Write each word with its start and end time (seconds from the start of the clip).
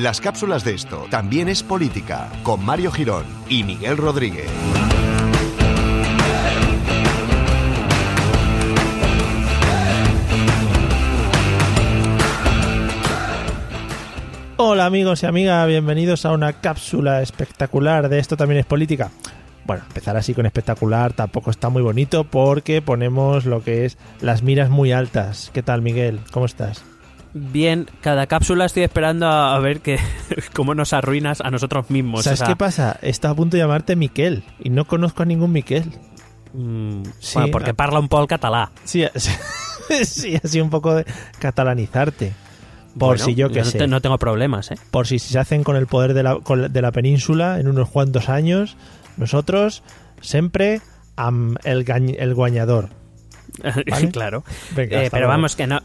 Las 0.00 0.18
cápsulas 0.18 0.64
de 0.64 0.72
esto 0.72 1.06
también 1.10 1.50
es 1.50 1.62
política 1.62 2.30
con 2.42 2.64
Mario 2.64 2.90
Girón 2.90 3.26
y 3.50 3.64
Miguel 3.64 3.98
Rodríguez. 3.98 4.48
Hola 14.56 14.86
amigos 14.86 15.22
y 15.22 15.26
amigas, 15.26 15.68
bienvenidos 15.68 16.24
a 16.24 16.32
una 16.32 16.54
cápsula 16.54 17.20
espectacular 17.20 18.08
de 18.08 18.20
esto 18.20 18.38
también 18.38 18.60
es 18.60 18.66
política. 18.66 19.10
Bueno, 19.66 19.82
empezar 19.86 20.16
así 20.16 20.32
con 20.32 20.46
espectacular 20.46 21.12
tampoco 21.12 21.50
está 21.50 21.68
muy 21.68 21.82
bonito 21.82 22.24
porque 22.24 22.80
ponemos 22.80 23.44
lo 23.44 23.62
que 23.62 23.84
es 23.84 23.98
las 24.22 24.42
miras 24.42 24.70
muy 24.70 24.92
altas. 24.92 25.50
¿Qué 25.52 25.62
tal 25.62 25.82
Miguel? 25.82 26.20
¿Cómo 26.30 26.46
estás? 26.46 26.89
Bien, 27.32 27.88
cada 28.00 28.26
cápsula 28.26 28.64
estoy 28.64 28.82
esperando 28.82 29.26
a, 29.26 29.54
a 29.54 29.58
ver 29.60 29.80
que 29.80 29.98
cómo 30.54 30.74
nos 30.74 30.92
arruinas 30.92 31.40
a 31.40 31.50
nosotros 31.50 31.88
mismos. 31.90 32.24
¿Sabes 32.24 32.40
o 32.40 32.44
sea, 32.44 32.52
qué 32.52 32.56
pasa? 32.56 32.98
Está 33.02 33.30
a 33.30 33.34
punto 33.34 33.56
de 33.56 33.62
llamarte 33.62 33.94
Miquel 33.96 34.42
y 34.58 34.70
no 34.70 34.84
conozco 34.86 35.22
a 35.22 35.26
ningún 35.26 35.52
Miquel. 35.52 35.84
mm, 36.54 37.02
Sí, 37.20 37.34
bueno, 37.34 37.50
porque 37.52 37.72
parla 37.74 38.00
un 38.00 38.08
poco 38.08 38.22
el 38.22 38.28
catalá. 38.28 38.70
Sí, 38.84 39.04
sí, 40.04 40.38
así 40.42 40.60
un 40.60 40.70
poco 40.70 40.94
de 40.94 41.04
catalanizarte. 41.40 42.32
Por 42.98 43.16
Bueno, 43.16 43.24
si 43.24 43.34
yo 43.34 43.50
que 43.50 43.60
no 43.60 43.64
sé. 43.64 43.78
te- 43.78 43.86
no 43.86 44.00
tengo 44.00 44.18
problemas, 44.18 44.70
¿eh? 44.72 44.76
Por 44.90 45.06
si 45.06 45.18
se 45.18 45.38
hacen 45.38 45.62
con 45.64 45.76
el 45.76 45.86
poder 45.86 46.14
de 46.14 46.22
la, 46.24 46.36
con- 46.40 46.72
de 46.72 46.82
la 46.82 46.90
península 46.92 47.58
en 47.60 47.68
unos 47.68 47.88
cuantos 47.88 48.28
años, 48.28 48.76
nosotros 49.16 49.82
siempre 50.20 50.80
am 51.16 51.56
el, 51.64 51.84
el 52.18 52.34
guañador. 52.34 52.88
¿Vale? 53.90 54.08
claro. 54.10 54.44
Venga, 54.74 55.02
Eh, 55.04 55.08
pero 55.10 55.22
luego. 55.26 55.28
vamos, 55.32 55.56
que 55.56 55.66
no. 55.66 55.80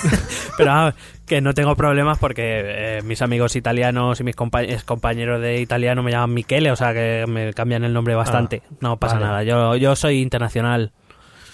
pero 0.56 0.70
vamos, 0.70 0.94
que 1.26 1.40
no 1.40 1.54
tengo 1.54 1.74
problemas 1.76 2.18
porque 2.18 2.42
eh, 2.64 3.02
mis 3.02 3.22
amigos 3.22 3.56
italianos 3.56 4.20
y 4.20 4.24
mis 4.24 4.36
compa- 4.36 4.82
compañeros 4.84 5.40
de 5.40 5.60
italiano 5.60 6.02
me 6.02 6.10
llaman 6.12 6.34
Michele, 6.34 6.70
o 6.70 6.76
sea 6.76 6.92
que 6.94 7.24
me 7.28 7.52
cambian 7.54 7.84
el 7.84 7.92
nombre 7.92 8.14
bastante. 8.14 8.62
no 8.80 8.96
pasa 8.98 9.16
Ah, 9.16 9.18
vale. 9.20 9.30
nada. 9.30 9.42
Yo, 9.44 9.76
yo 9.76 9.96
soy 9.96 10.20
internacional. 10.20 10.92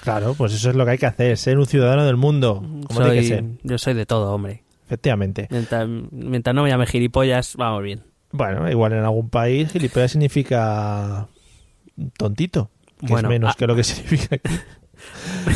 Claro, 0.02 0.34
pues 0.34 0.52
eso 0.52 0.70
es 0.70 0.76
lo 0.76 0.84
que 0.84 0.90
hay 0.92 0.98
que 0.98 1.06
hacer, 1.06 1.36
ser 1.36 1.58
un 1.58 1.66
ciudadano 1.66 2.04
del 2.04 2.16
mundo. 2.16 2.56
Como 2.86 3.00
Soy, 3.00 3.10
tiene 3.10 3.20
que 3.20 3.26
ser. 3.28 3.44
Yo 3.62 3.78
soy 3.78 3.94
de 3.94 4.04
todo, 4.04 4.32
hombre. 4.34 4.64
Efectivamente. 4.86 5.46
Mientras, 5.50 5.86
mientras 6.10 6.54
no 6.56 6.64
me 6.64 6.70
llame 6.70 6.86
gilipollas, 6.86 7.54
vamos 7.56 7.82
bien. 7.84 8.02
Bueno, 8.32 8.68
igual 8.70 8.92
en 8.94 9.04
algún 9.04 9.30
país 9.30 9.70
gilipollas 9.70 10.10
significa 10.12 11.28
tontito, 12.18 12.70
que 13.00 13.06
Bueno, 13.06 13.28
es 13.28 13.32
menos 13.32 13.50
ah. 13.52 13.56
que 13.58 13.66
lo 13.66 13.76
que 13.76 13.84
significa 13.84 14.36
aquí. 14.36 14.50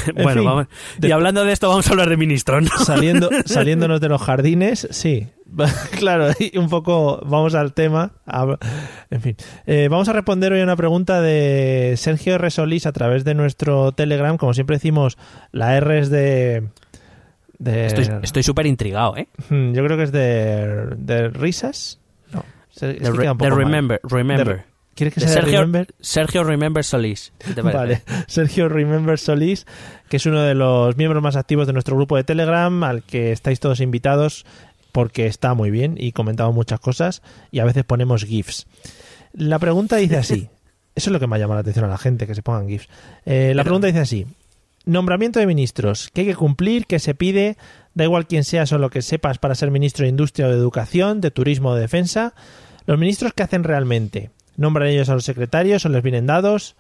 En 0.09 0.23
bueno, 0.23 0.41
fin, 0.41 0.45
vamos. 0.45 0.67
Y 1.03 1.11
hablando 1.11 1.45
de 1.45 1.53
esto, 1.53 1.69
vamos 1.69 1.87
a 1.89 1.91
hablar 1.91 2.09
de 2.09 2.17
ministros, 2.17 2.63
¿no? 2.63 2.71
Saliendo, 2.85 3.29
saliéndonos 3.47 4.01
de 4.01 4.09
los 4.09 4.23
jardines, 4.23 4.87
sí. 4.91 5.27
claro, 5.99 6.29
y 6.39 6.59
un 6.59 6.69
poco 6.69 7.21
vamos 7.25 7.55
al 7.55 7.73
tema. 7.73 8.13
A- 8.27 8.59
En 9.11 9.21
fin, 9.21 9.37
Eh, 9.67 9.89
vamos 9.91 10.09
a 10.09 10.13
responder 10.13 10.53
hoy 10.53 10.61
a 10.61 10.65
una 10.65 10.77
pregunta 10.77 11.21
de 11.21 11.95
Sergio 11.97 12.35
R. 12.35 12.51
Solís 12.51 12.87
a 12.87 12.93
través 12.93 13.25
de 13.25 13.35
nuestro 13.35 13.93
Telegram. 13.93 14.37
Como 14.39 14.55
siempre 14.55 14.77
decimos, 14.77 15.17
la 15.53 15.77
R 15.77 15.99
es 15.99 16.11
de... 16.11 16.69
de 17.59 17.87
Estoy 18.23 18.43
súper 18.43 18.67
intrigado, 18.67 19.17
¿eh? 19.17 19.29
Hmm, 19.49 19.73
Yo 19.73 19.85
creo 19.85 19.97
que 19.97 20.03
es 20.05 20.13
de, 20.13 20.95
de 20.97 21.29
risas. 21.29 22.01
No, 22.33 22.45
se- 22.71 22.95
De, 22.95 23.11
re- 23.11 23.33
de 23.35 23.51
remember, 23.51 24.01
remember. 24.05 24.65
¿Quieres 24.97 25.13
que 25.13 25.21
sea 25.21 25.29
Sergio, 25.29 25.61
Remember? 25.61 25.95
Sergio 26.01 26.43
Remember 26.43 26.83
Solís. 26.83 27.33
¿Qué 27.39 27.53
te 27.53 27.63
parece? 27.63 28.03
Vale, 28.07 28.25
Sergio 28.29 28.69
Remember 28.71 29.19
Solís, 29.19 29.67
que 30.09 30.17
es 30.17 30.25
uno 30.25 30.41
de 30.41 30.55
los 30.55 30.97
miembros 30.97 31.23
más 31.23 31.37
activos 31.37 31.67
de 31.67 31.75
nuestro 31.75 31.97
grupo 31.97 32.17
de 32.17 32.25
Telegram, 32.25 32.83
al 32.83 33.03
que 33.03 33.31
estáis 33.31 33.61
todos 33.61 33.81
invitados 33.81 34.47
porque 34.93 35.27
está 35.27 35.53
muy 35.53 35.71
bien 35.71 35.97
y 35.99 36.13
comentamos 36.13 36.55
muchas 36.55 36.81
cosas 36.81 37.21
y 37.51 37.59
a 37.59 37.67
veces 37.67 37.85
ponemos 37.85 38.25
GIFs. 38.25 38.67
La 39.35 39.59
pregunta 39.59 39.97
dice 39.97 40.17
así, 40.17 40.49
eso 40.95 41.11
es 41.11 41.13
lo 41.13 41.21
que 41.21 41.27
me 41.27 41.37
ha 41.37 41.39
llamado 41.39 41.57
la 41.57 41.61
atención 41.61 41.85
a 41.85 41.89
la 41.89 41.99
gente, 41.99 42.27
que 42.27 42.35
se 42.35 42.43
pongan 42.43 42.67
GIFs. 42.67 42.89
Eh, 43.27 43.53
la 43.55 43.65
pregunta 43.65 43.89
dice 43.89 44.01
así, 44.01 44.27
nombramiento 44.87 45.41
de 45.41 45.47
ministros, 45.47 46.09
¿qué 46.15 46.23
hay 46.23 46.29
que 46.29 46.35
cumplir? 46.35 46.87
¿Qué 46.87 47.01
se 47.01 47.15
pide? 47.15 47.59
Da 47.93 48.05
igual 48.05 48.27
quién 48.27 48.45
seas 48.45 48.73
o 48.73 48.79
lo 48.79 48.89
que 48.89 49.03
sepas 49.03 49.37
para 49.37 49.55
ser 49.55 49.71
ministro 49.71 50.05
de 50.05 50.09
Industria 50.09 50.47
o 50.47 50.51
de 50.51 50.57
Educación, 50.57 51.21
de 51.21 51.31
Turismo 51.31 51.69
o 51.69 51.75
de 51.75 51.83
Defensa. 51.83 52.33
Los 52.87 52.99
ministros, 52.99 53.35
¿qué 53.35 53.43
hacen 53.43 53.65
realmente? 53.65 54.31
¿Nombran 54.57 54.89
ellos 54.89 55.09
a 55.09 55.15
los 55.15 55.25
secretarios 55.25 55.85
o 55.85 55.89
les 55.89 56.03
vienen 56.03 56.27
dados? 56.27 56.77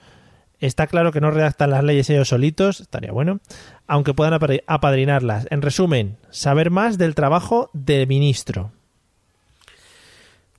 Está 0.59 0.87
claro 0.87 1.13
que 1.13 1.21
no 1.21 1.31
redactan 1.31 1.71
las 1.71 1.85
leyes 1.85 2.09
ellos 2.09 2.29
solitos, 2.29 2.81
estaría 2.81 3.13
bueno, 3.13 3.41
aunque 3.87 4.15
puedan 4.15 4.39
apadrinarlas. 4.67 5.47
En 5.51 5.61
resumen, 5.61 6.17
saber 6.31 6.71
más 6.71 6.97
del 6.97 7.15
trabajo 7.15 7.69
de 7.75 8.07
ministro. 8.07 8.73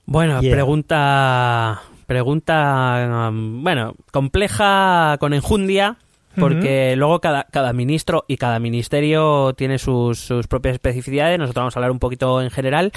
Bueno, 0.05 0.41
Yeah. 0.41 0.53
pregunta. 0.53 1.81
Pregunta. 2.05 3.27
um, 3.29 3.63
bueno, 3.63 3.95
compleja 4.11 5.17
con 5.19 5.33
enjundia. 5.33 5.97
Porque 6.39 6.95
luego 6.95 7.19
cada, 7.21 7.45
cada 7.51 7.73
ministro 7.73 8.25
y 8.27 8.37
cada 8.37 8.59
ministerio 8.59 9.53
tiene 9.53 9.77
sus, 9.79 10.19
sus 10.19 10.47
propias 10.47 10.73
especificidades. 10.73 11.39
Nosotros 11.39 11.61
vamos 11.61 11.75
a 11.75 11.79
hablar 11.79 11.91
un 11.91 11.99
poquito 11.99 12.41
en 12.41 12.49
general 12.51 12.91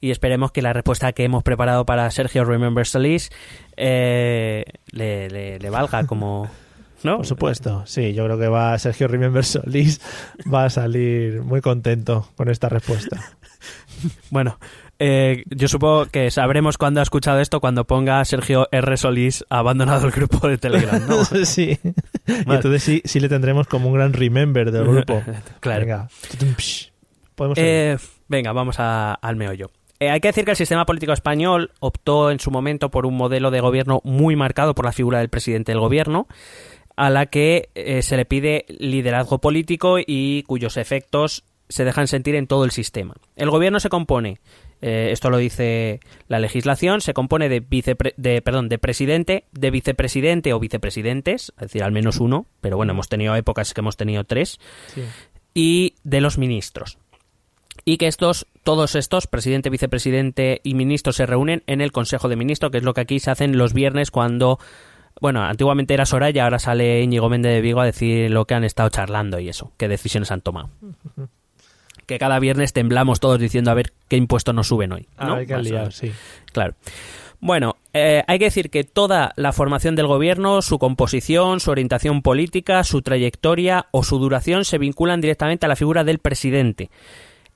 y 0.00 0.10
esperemos 0.10 0.52
que 0.52 0.62
la 0.62 0.72
respuesta 0.72 1.12
que 1.12 1.24
hemos 1.24 1.42
preparado 1.42 1.84
para 1.86 2.10
Sergio 2.10 2.44
Remember 2.44 2.86
Solís 2.86 3.30
eh, 3.76 4.64
le, 4.90 5.28
le- 5.28 5.58
le 5.58 5.70
valga 5.70 6.06
como... 6.06 6.48
¿no? 7.04 7.18
Por 7.18 7.26
supuesto, 7.26 7.84
sí, 7.86 8.12
yo 8.12 8.24
creo 8.24 8.38
que 8.38 8.48
va 8.48 8.76
Sergio 8.78 9.06
Remember 9.06 9.44
Solís 9.44 10.00
va 10.52 10.64
a 10.64 10.70
salir 10.70 11.42
muy 11.42 11.60
contento 11.60 12.28
con 12.36 12.48
esta 12.48 12.68
respuesta. 12.68 13.20
Bueno, 14.30 14.58
eh, 14.98 15.44
yo 15.50 15.68
supongo 15.68 16.06
que 16.06 16.30
sabremos 16.30 16.76
cuándo 16.78 17.00
ha 17.00 17.02
escuchado 17.02 17.40
esto 17.40 17.60
cuando 17.60 17.84
ponga 17.86 18.24
Sergio 18.24 18.68
R. 18.72 18.96
Solís 18.96 19.44
abandonado 19.48 20.06
el 20.06 20.12
grupo 20.12 20.48
de 20.48 20.58
Telegram, 20.58 21.00
¿no? 21.08 21.24
sí. 21.44 21.78
Y 22.26 22.52
entonces 22.52 22.82
sí, 22.82 23.02
sí 23.04 23.20
le 23.20 23.28
tendremos 23.28 23.66
como 23.66 23.88
un 23.88 23.94
gran 23.94 24.12
remember 24.12 24.70
del 24.72 24.84
grupo. 24.88 25.22
Claro. 25.60 25.80
Venga. 25.80 26.08
Podemos. 27.34 27.58
Eh, 27.60 27.96
venga, 28.28 28.52
vamos 28.52 28.76
a- 28.80 29.14
al 29.14 29.36
meollo. 29.36 29.70
Eh, 30.00 30.10
hay 30.10 30.20
que 30.20 30.28
decir 30.28 30.44
que 30.44 30.52
el 30.52 30.56
sistema 30.56 30.86
político 30.86 31.12
español 31.12 31.72
optó 31.80 32.30
en 32.30 32.38
su 32.40 32.50
momento 32.50 32.90
por 32.90 33.04
un 33.06 33.16
modelo 33.16 33.50
de 33.50 33.60
gobierno 33.60 34.00
muy 34.04 34.36
marcado 34.36 34.74
por 34.74 34.84
la 34.84 34.92
figura 34.92 35.18
del 35.18 35.28
presidente 35.28 35.72
del 35.72 35.80
gobierno, 35.80 36.28
a 36.96 37.10
la 37.10 37.26
que 37.26 37.70
se 38.02 38.16
le 38.16 38.24
pide 38.24 38.64
liderazgo 38.68 39.38
político 39.40 39.96
y 40.04 40.42
cuyos 40.44 40.76
efectos 40.76 41.44
se 41.68 41.84
dejan 41.84 42.06
sentir 42.08 42.34
en 42.36 42.46
todo 42.46 42.64
el 42.64 42.70
sistema. 42.70 43.14
El 43.36 43.50
gobierno 43.50 43.78
se 43.80 43.88
compone, 43.88 44.38
eh, 44.80 45.10
esto 45.12 45.30
lo 45.30 45.38
dice 45.38 46.00
la 46.28 46.38
legislación, 46.38 47.00
se 47.00 47.14
compone 47.14 47.48
de, 47.48 47.62
vicepre- 47.62 48.14
de, 48.16 48.40
perdón, 48.42 48.68
de 48.68 48.78
presidente, 48.78 49.44
de 49.52 49.70
vicepresidente 49.70 50.52
o 50.52 50.60
vicepresidentes, 50.60 51.52
es 51.56 51.60
decir, 51.62 51.82
al 51.82 51.92
menos 51.92 52.20
uno, 52.20 52.46
pero 52.60 52.76
bueno, 52.76 52.92
hemos 52.92 53.08
tenido 53.08 53.34
épocas 53.36 53.74
que 53.74 53.80
hemos 53.80 53.96
tenido 53.96 54.24
tres, 54.24 54.58
Sí. 54.94 55.02
y 55.54 55.94
de 56.04 56.20
los 56.20 56.38
ministros. 56.38 56.98
Y 57.84 57.96
que 57.96 58.06
estos, 58.06 58.46
todos 58.64 58.94
estos, 58.96 59.26
presidente, 59.26 59.70
vicepresidente 59.70 60.60
y 60.62 60.74
ministros, 60.74 61.16
se 61.16 61.26
reúnen 61.26 61.62
en 61.66 61.80
el 61.80 61.90
Consejo 61.92 62.28
de 62.28 62.36
Ministros, 62.36 62.70
que 62.70 62.78
es 62.78 62.84
lo 62.84 62.92
que 62.92 63.00
aquí 63.00 63.18
se 63.18 63.30
hacen 63.30 63.56
los 63.56 63.72
viernes 63.72 64.10
cuando, 64.10 64.58
bueno, 65.22 65.42
antiguamente 65.42 65.94
era 65.94 66.04
Soraya, 66.04 66.44
ahora 66.44 66.58
sale 66.58 67.02
Íñigo 67.02 67.30
Méndez 67.30 67.52
de 67.54 67.60
Vigo 67.62 67.80
a 67.80 67.86
decir 67.86 68.30
lo 68.30 68.44
que 68.44 68.54
han 68.54 68.64
estado 68.64 68.90
charlando 68.90 69.38
y 69.40 69.48
eso, 69.48 69.72
qué 69.78 69.88
decisiones 69.88 70.30
han 70.30 70.42
tomado. 70.42 70.70
Que 72.08 72.18
cada 72.18 72.38
viernes 72.40 72.72
temblamos 72.72 73.20
todos 73.20 73.38
diciendo 73.38 73.70
a 73.70 73.74
ver 73.74 73.92
qué 74.08 74.16
impuestos 74.16 74.54
nos 74.54 74.66
suben 74.66 74.92
hoy. 74.92 75.06
A 75.18 75.26
¿no? 75.26 75.90
sí. 75.90 76.10
Claro. 76.52 76.74
Bueno, 77.38 77.76
eh, 77.92 78.24
hay 78.26 78.38
que 78.38 78.46
decir 78.46 78.70
que 78.70 78.82
toda 78.82 79.32
la 79.36 79.52
formación 79.52 79.94
del 79.94 80.06
gobierno, 80.06 80.62
su 80.62 80.78
composición, 80.78 81.60
su 81.60 81.70
orientación 81.70 82.22
política, 82.22 82.82
su 82.82 83.02
trayectoria 83.02 83.86
o 83.90 84.02
su 84.02 84.18
duración 84.18 84.64
se 84.64 84.78
vinculan 84.78 85.20
directamente 85.20 85.66
a 85.66 85.68
la 85.68 85.76
figura 85.76 86.02
del 86.02 86.18
presidente. 86.18 86.90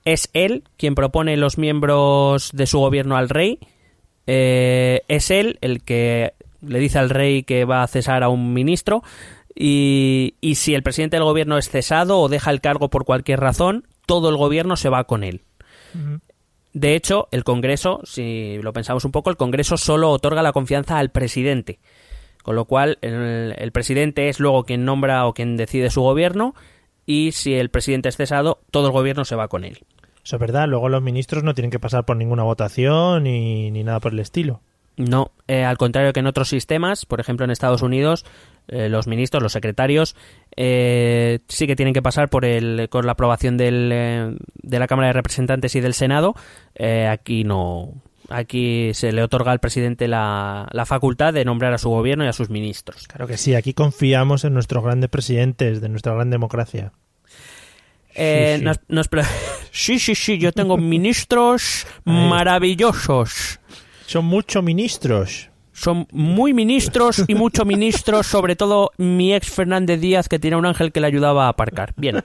Es 0.04 0.28
él 0.34 0.64
quien 0.76 0.94
propone 0.94 1.36
los 1.38 1.56
miembros 1.56 2.50
de 2.52 2.66
su 2.66 2.78
gobierno 2.78 3.16
al 3.16 3.30
rey. 3.30 3.58
eh, 4.26 5.00
es 5.08 5.30
él 5.30 5.58
el 5.62 5.82
que 5.82 6.34
le 6.60 6.78
dice 6.78 6.98
al 6.98 7.08
rey 7.08 7.42
que 7.42 7.64
va 7.64 7.82
a 7.82 7.88
cesar 7.88 8.22
a 8.22 8.28
un 8.28 8.52
ministro 8.52 9.02
Y, 9.54 10.34
y 10.40 10.54
si 10.56 10.74
el 10.74 10.82
presidente 10.82 11.16
del 11.16 11.24
gobierno 11.24 11.58
es 11.58 11.68
cesado 11.68 12.20
o 12.20 12.28
deja 12.28 12.50
el 12.50 12.60
cargo 12.60 12.88
por 12.88 13.04
cualquier 13.04 13.40
razón, 13.40 13.86
todo 14.06 14.28
el 14.28 14.36
gobierno 14.36 14.76
se 14.76 14.88
va 14.88 15.04
con 15.04 15.24
él. 15.24 15.42
De 16.72 16.94
hecho, 16.94 17.28
el 17.32 17.44
Congreso, 17.44 18.00
si 18.04 18.58
lo 18.62 18.72
pensamos 18.72 19.04
un 19.04 19.12
poco, 19.12 19.30
el 19.30 19.36
Congreso 19.36 19.76
solo 19.76 20.10
otorga 20.10 20.42
la 20.42 20.52
confianza 20.52 20.98
al 20.98 21.10
presidente. 21.10 21.78
Con 22.42 22.56
lo 22.56 22.64
cual, 22.64 22.98
el, 23.02 23.54
el 23.56 23.72
presidente 23.72 24.28
es 24.28 24.40
luego 24.40 24.64
quien 24.64 24.84
nombra 24.84 25.26
o 25.26 25.34
quien 25.34 25.56
decide 25.56 25.90
su 25.90 26.00
gobierno 26.00 26.54
y 27.06 27.32
si 27.32 27.54
el 27.54 27.70
presidente 27.70 28.08
es 28.08 28.16
cesado, 28.16 28.60
todo 28.70 28.86
el 28.86 28.92
gobierno 28.92 29.24
se 29.24 29.36
va 29.36 29.48
con 29.48 29.64
él. 29.64 29.78
Eso 30.24 30.36
es 30.36 30.40
verdad, 30.40 30.68
luego 30.68 30.88
los 30.88 31.02
ministros 31.02 31.42
no 31.42 31.54
tienen 31.54 31.70
que 31.70 31.80
pasar 31.80 32.04
por 32.04 32.16
ninguna 32.16 32.44
votación 32.44 33.24
ni, 33.24 33.70
ni 33.70 33.82
nada 33.82 34.00
por 34.00 34.12
el 34.12 34.20
estilo. 34.20 34.60
No, 34.96 35.32
eh, 35.48 35.64
al 35.64 35.78
contrario 35.78 36.12
que 36.12 36.20
en 36.20 36.26
otros 36.26 36.48
sistemas, 36.50 37.06
por 37.06 37.18
ejemplo 37.18 37.44
en 37.44 37.50
Estados 37.50 37.80
Unidos, 37.82 38.26
eh, 38.68 38.88
los 38.90 39.06
ministros, 39.06 39.42
los 39.42 39.52
secretarios, 39.52 40.14
eh, 40.56 41.38
sí 41.48 41.66
que 41.66 41.76
tienen 41.76 41.94
que 41.94 42.02
pasar 42.02 42.28
por 42.28 42.44
el, 42.44 42.88
con 42.90 43.06
la 43.06 43.12
aprobación 43.12 43.56
del, 43.56 43.90
eh, 43.92 44.36
de 44.62 44.78
la 44.78 44.86
Cámara 44.86 45.08
de 45.08 45.12
Representantes 45.14 45.74
y 45.76 45.80
del 45.80 45.94
Senado. 45.94 46.34
Eh, 46.74 47.06
aquí 47.08 47.42
no. 47.44 47.94
Aquí 48.28 48.92
se 48.94 49.12
le 49.12 49.22
otorga 49.22 49.50
al 49.52 49.58
presidente 49.58 50.08
la, 50.08 50.68
la 50.72 50.86
facultad 50.86 51.32
de 51.34 51.44
nombrar 51.44 51.72
a 51.74 51.78
su 51.78 51.90
gobierno 51.90 52.24
y 52.24 52.28
a 52.28 52.32
sus 52.32 52.50
ministros. 52.50 53.06
Claro 53.08 53.26
que 53.26 53.36
sí, 53.36 53.54
aquí 53.54 53.74
confiamos 53.74 54.44
en 54.44 54.54
nuestros 54.54 54.84
grandes 54.84 55.10
presidentes 55.10 55.80
de 55.80 55.88
nuestra 55.88 56.14
gran 56.14 56.30
democracia. 56.30 56.92
Eh, 58.14 58.56
sí. 58.58 58.64
nos- 58.64 58.80
nos 58.88 59.08
sí, 59.72 59.98
sí, 59.98 60.14
sí, 60.14 60.38
yo 60.38 60.52
tengo 60.52 60.76
ministros 60.76 61.86
maravillosos. 62.04 63.58
Son 64.06 64.24
muchos 64.24 64.62
ministros. 64.62 65.50
Son 65.72 66.06
muy 66.12 66.52
ministros 66.52 67.24
y 67.26 67.34
mucho 67.34 67.64
ministros, 67.64 68.26
sobre 68.26 68.56
todo 68.56 68.90
mi 68.98 69.34
ex 69.34 69.48
Fernández 69.48 70.00
Díaz, 70.00 70.28
que 70.28 70.38
tiene 70.38 70.56
un 70.56 70.66
ángel 70.66 70.92
que 70.92 71.00
le 71.00 71.06
ayudaba 71.06 71.46
a 71.46 71.48
aparcar. 71.48 71.94
Bien. 71.96 72.22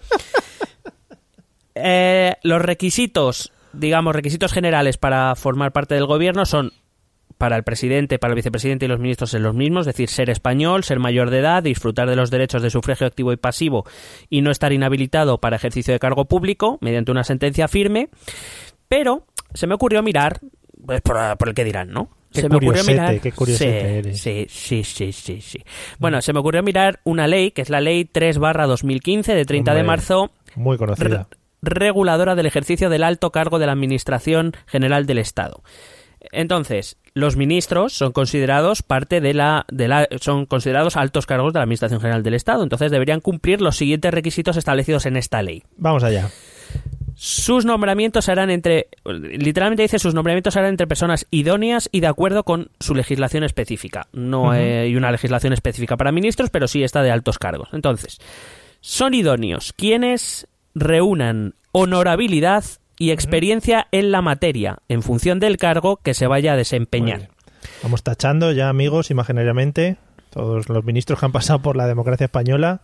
Eh, 1.79 2.33
los 2.41 2.59
requisitos, 2.59 3.51
digamos, 3.71 4.15
requisitos 4.15 4.51
generales 4.51 4.97
para 4.97 5.35
formar 5.35 5.74
parte 5.74 5.94
del 5.94 6.07
gobierno 6.07 6.44
son 6.47 6.71
para 7.38 7.56
el 7.56 7.63
presidente, 7.63 8.19
para 8.19 8.31
el 8.31 8.35
vicepresidente 8.35 8.85
y 8.85 8.88
los 8.88 9.00
ministros 9.00 9.31
son 9.31 9.44
los 9.44 9.53
mismos, 9.53 9.81
es 9.81 9.94
decir, 9.94 10.09
ser 10.09 10.29
español, 10.29 10.83
ser 10.83 11.00
mayor 11.00 11.29
de 11.29 11.39
edad, 11.39 11.63
disfrutar 11.63 12.09
de 12.09 12.15
los 12.15 12.31
derechos 12.31 12.62
de 12.62 12.69
sufragio 12.69 13.06
activo 13.06 13.31
y 13.31 13.38
pasivo 13.38 13.85
y 14.29 14.41
no 14.41 14.51
estar 14.51 14.74
inhabilitado 14.74 15.39
para 15.39 15.56
ejercicio 15.56 15.94
de 15.94 16.00
cargo 16.00 16.25
público 16.25 16.77
mediante 16.81 17.12
una 17.12 17.24
sentencia 17.24 17.68
firme. 17.68 18.09
Pero 18.88 19.25
se 19.53 19.68
me 19.68 19.75
ocurrió 19.75 20.01
mirar, 20.01 20.39
pues 20.85 21.01
por, 21.01 21.18
por 21.38 21.50
el 21.50 21.53
que 21.56 21.63
dirán, 21.63 21.91
¿no? 21.91 22.09
Qué 22.31 22.41
se 22.41 22.50
me 22.50 22.57
ocurrió 22.57 22.83
mirar. 22.83 23.19
qué 23.19 23.31
sí, 23.31 23.65
eres. 23.65 24.19
sí, 24.19 24.45
sí, 24.50 24.83
sí, 24.83 25.12
sí, 25.12 25.41
sí. 25.41 25.63
Bueno, 25.97 26.21
se 26.21 26.33
me 26.33 26.39
ocurrió 26.39 26.62
mirar 26.62 27.00
una 27.03 27.27
ley 27.27 27.51
que 27.51 27.62
es 27.62 27.69
la 27.69 27.81
ley 27.81 28.06
3 28.06 28.38
2015 28.38 29.33
de 29.33 29.45
30 29.45 29.74
de 29.74 29.83
marzo 29.83 30.31
Muy 30.56 30.77
conocida. 30.77 31.27
reguladora 31.62 32.35
del 32.35 32.45
ejercicio 32.45 32.89
del 32.89 33.03
alto 33.03 33.31
cargo 33.31 33.59
de 33.59 33.65
la 33.65 33.71
Administración 33.71 34.53
General 34.68 35.06
del 35.06 35.19
Estado. 35.19 35.63
Entonces, 36.31 36.97
los 37.13 37.38
ministros 37.38 37.94
son 37.94 38.12
considerados 38.12 38.83
parte 38.83 39.21
de 39.21 39.33
la, 39.33 39.65
de 39.71 39.88
la 39.88 40.07
son 40.19 40.45
considerados 40.45 40.97
altos 40.97 41.25
cargos 41.25 41.53
de 41.53 41.59
la 41.59 41.63
Administración 41.63 42.01
General 42.01 42.24
del 42.24 42.33
Estado, 42.33 42.63
entonces 42.63 42.91
deberían 42.91 43.21
cumplir 43.21 43.62
los 43.62 43.77
siguientes 43.77 44.13
requisitos 44.13 44.57
establecidos 44.57 45.06
en 45.06 45.15
esta 45.15 45.41
ley. 45.41 45.63
Vamos 45.77 46.03
allá. 46.03 46.29
Sus 47.19 47.65
nombramientos 47.65 48.25
serán 48.25 48.51
entre 48.51 48.89
literalmente 49.03 49.81
dice 49.81 49.97
sus 49.97 50.13
nombramientos 50.13 50.53
serán 50.53 50.69
entre 50.69 50.85
personas 50.85 51.25
idóneas 51.31 51.89
y 51.91 51.99
de 52.01 52.05
acuerdo 52.05 52.43
con 52.43 52.69
su 52.79 52.93
legislación 52.93 53.43
específica. 53.43 54.05
No 54.13 54.51
hay 54.51 54.95
una 54.95 55.09
legislación 55.09 55.51
específica 55.51 55.97
para 55.97 56.11
ministros, 56.11 56.51
pero 56.51 56.67
sí 56.67 56.83
está 56.83 57.01
de 57.01 57.09
altos 57.09 57.39
cargos. 57.39 57.69
Entonces, 57.73 58.19
son 58.81 59.15
idóneos 59.15 59.73
quienes 59.73 60.47
reúnan 60.75 61.55
honorabilidad 61.71 62.63
y 62.99 63.09
experiencia 63.09 63.87
en 63.91 64.11
la 64.11 64.21
materia 64.21 64.77
en 64.87 65.01
función 65.01 65.39
del 65.39 65.57
cargo 65.57 65.97
que 65.97 66.13
se 66.13 66.27
vaya 66.27 66.53
a 66.53 66.55
desempeñar. 66.55 67.29
Vamos 67.81 68.03
tachando 68.03 68.51
ya, 68.51 68.69
amigos, 68.69 69.09
imaginariamente. 69.09 69.97
Todos 70.29 70.69
los 70.69 70.83
ministros 70.83 71.19
que 71.19 71.25
han 71.25 71.31
pasado 71.31 71.63
por 71.63 71.77
la 71.77 71.87
democracia 71.87 72.25
española. 72.25 72.81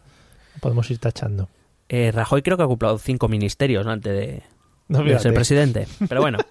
Podemos 0.59 0.89
ir 0.89 0.97
tachando. 0.97 1.49
Eh, 1.95 2.11
Rajoy 2.11 2.41
creo 2.41 2.57
que 2.57 2.63
ha 2.63 2.65
ocupado 2.65 2.97
cinco 2.97 3.27
ministerios 3.27 3.85
¿no? 3.85 3.91
antes 3.91 4.11
de, 4.11 4.43
No, 4.87 4.97
de 4.99 5.03
fíjate. 5.05 5.21
ser 5.23 5.33
presidente. 5.35 5.87
Pero 6.09 6.21
bueno. 6.21 6.39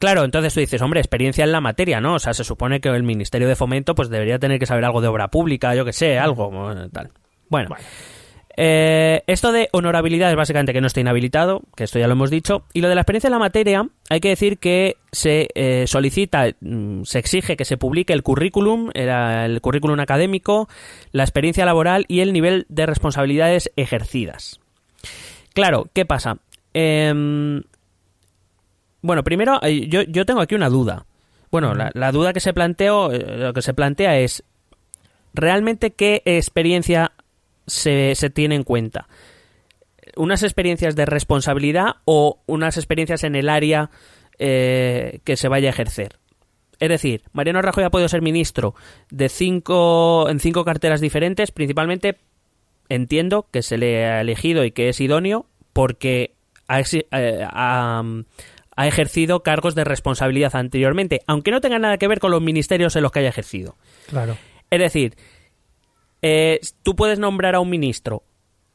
Claro, 0.00 0.24
entonces 0.24 0.52
tú 0.52 0.60
dices, 0.60 0.82
hombre, 0.82 1.00
experiencia 1.00 1.44
en 1.44 1.52
la 1.52 1.62
materia, 1.62 1.98
¿no? 2.00 2.14
O 2.14 2.18
sea, 2.18 2.34
se 2.34 2.44
supone 2.44 2.80
que 2.80 2.90
el 2.90 3.04
Ministerio 3.04 3.48
de 3.48 3.56
Fomento 3.56 3.94
pues 3.94 4.10
debería 4.10 4.38
tener 4.38 4.58
que 4.58 4.66
saber 4.66 4.84
algo 4.84 5.00
de 5.00 5.08
obra 5.08 5.28
pública, 5.28 5.74
yo 5.74 5.84
que 5.86 5.94
sé, 5.94 6.18
algo 6.18 6.50
tal. 6.92 7.10
Bueno, 7.48 7.68
Bueno. 7.70 7.84
Eh, 8.56 9.22
esto 9.26 9.52
de 9.52 9.68
honorabilidad 9.72 10.30
es 10.30 10.36
básicamente 10.36 10.72
que 10.72 10.80
no 10.80 10.86
esté 10.86 11.00
inhabilitado, 11.00 11.62
que 11.76 11.84
esto 11.84 11.98
ya 11.98 12.06
lo 12.06 12.12
hemos 12.12 12.30
dicho. 12.30 12.64
Y 12.72 12.80
lo 12.80 12.88
de 12.88 12.94
la 12.94 13.00
experiencia 13.00 13.28
en 13.28 13.32
la 13.32 13.38
materia, 13.38 13.88
hay 14.08 14.20
que 14.20 14.28
decir 14.28 14.58
que 14.58 14.96
se 15.10 15.48
eh, 15.54 15.86
solicita, 15.86 16.46
mm, 16.60 17.02
se 17.02 17.18
exige 17.18 17.56
que 17.56 17.64
se 17.64 17.76
publique 17.76 18.12
el 18.12 18.22
currículum, 18.22 18.90
el 18.94 19.60
currículum 19.60 19.98
académico, 19.98 20.68
la 21.10 21.24
experiencia 21.24 21.64
laboral 21.64 22.04
y 22.08 22.20
el 22.20 22.32
nivel 22.32 22.66
de 22.68 22.86
responsabilidades 22.86 23.70
ejercidas. 23.76 24.60
Claro, 25.52 25.88
¿qué 25.92 26.04
pasa? 26.04 26.38
Em, 26.72 27.62
bueno, 29.02 29.24
primero, 29.24 29.60
eh, 29.62 29.88
yo, 29.88 30.02
yo 30.02 30.26
tengo 30.26 30.40
aquí 30.40 30.54
una 30.54 30.68
duda. 30.68 31.06
Bueno, 31.50 31.74
la, 31.74 31.90
la 31.94 32.10
duda 32.12 32.32
que 32.32 32.40
se 32.40 32.52
planteó, 32.52 33.10
lo 33.12 33.52
que 33.52 33.62
se 33.62 33.74
plantea 33.74 34.18
es 34.18 34.42
realmente 35.34 35.92
qué 35.92 36.22
experiencia 36.24 37.12
se, 37.66 38.14
se 38.14 38.30
tiene 38.30 38.54
en 38.54 38.62
cuenta. 38.62 39.08
¿Unas 40.16 40.42
experiencias 40.42 40.94
de 40.96 41.06
responsabilidad 41.06 41.96
o 42.04 42.40
unas 42.46 42.76
experiencias 42.76 43.24
en 43.24 43.34
el 43.34 43.48
área 43.48 43.90
eh, 44.38 45.20
que 45.24 45.36
se 45.36 45.48
vaya 45.48 45.68
a 45.68 45.72
ejercer? 45.72 46.18
Es 46.78 46.88
decir, 46.88 47.22
Mariano 47.32 47.62
Rajoy 47.62 47.84
ha 47.84 47.90
podido 47.90 48.08
ser 48.08 48.22
ministro 48.22 48.74
de 49.10 49.28
cinco, 49.28 50.28
en 50.28 50.40
cinco 50.40 50.64
carteras 50.64 51.00
diferentes, 51.00 51.50
principalmente 51.50 52.18
entiendo 52.88 53.46
que 53.50 53.62
se 53.62 53.78
le 53.78 54.04
ha 54.04 54.20
elegido 54.20 54.64
y 54.64 54.72
que 54.72 54.88
es 54.88 55.00
idóneo 55.00 55.46
porque 55.72 56.34
ha, 56.68 56.80
eh, 56.80 57.46
ha, 57.48 58.02
ha 58.76 58.86
ejercido 58.86 59.42
cargos 59.42 59.74
de 59.74 59.84
responsabilidad 59.84 60.54
anteriormente, 60.56 61.22
aunque 61.26 61.50
no 61.50 61.60
tenga 61.60 61.78
nada 61.78 61.98
que 61.98 62.08
ver 62.08 62.20
con 62.20 62.30
los 62.30 62.42
ministerios 62.42 62.96
en 62.96 63.02
los 63.02 63.12
que 63.12 63.20
haya 63.20 63.28
ejercido. 63.28 63.76
Claro. 64.08 64.36
Es 64.70 64.80
decir, 64.80 65.16
eh, 66.26 66.60
tú 66.82 66.96
puedes 66.96 67.18
nombrar 67.18 67.54
a 67.54 67.60
un 67.60 67.68
ministro, 67.68 68.22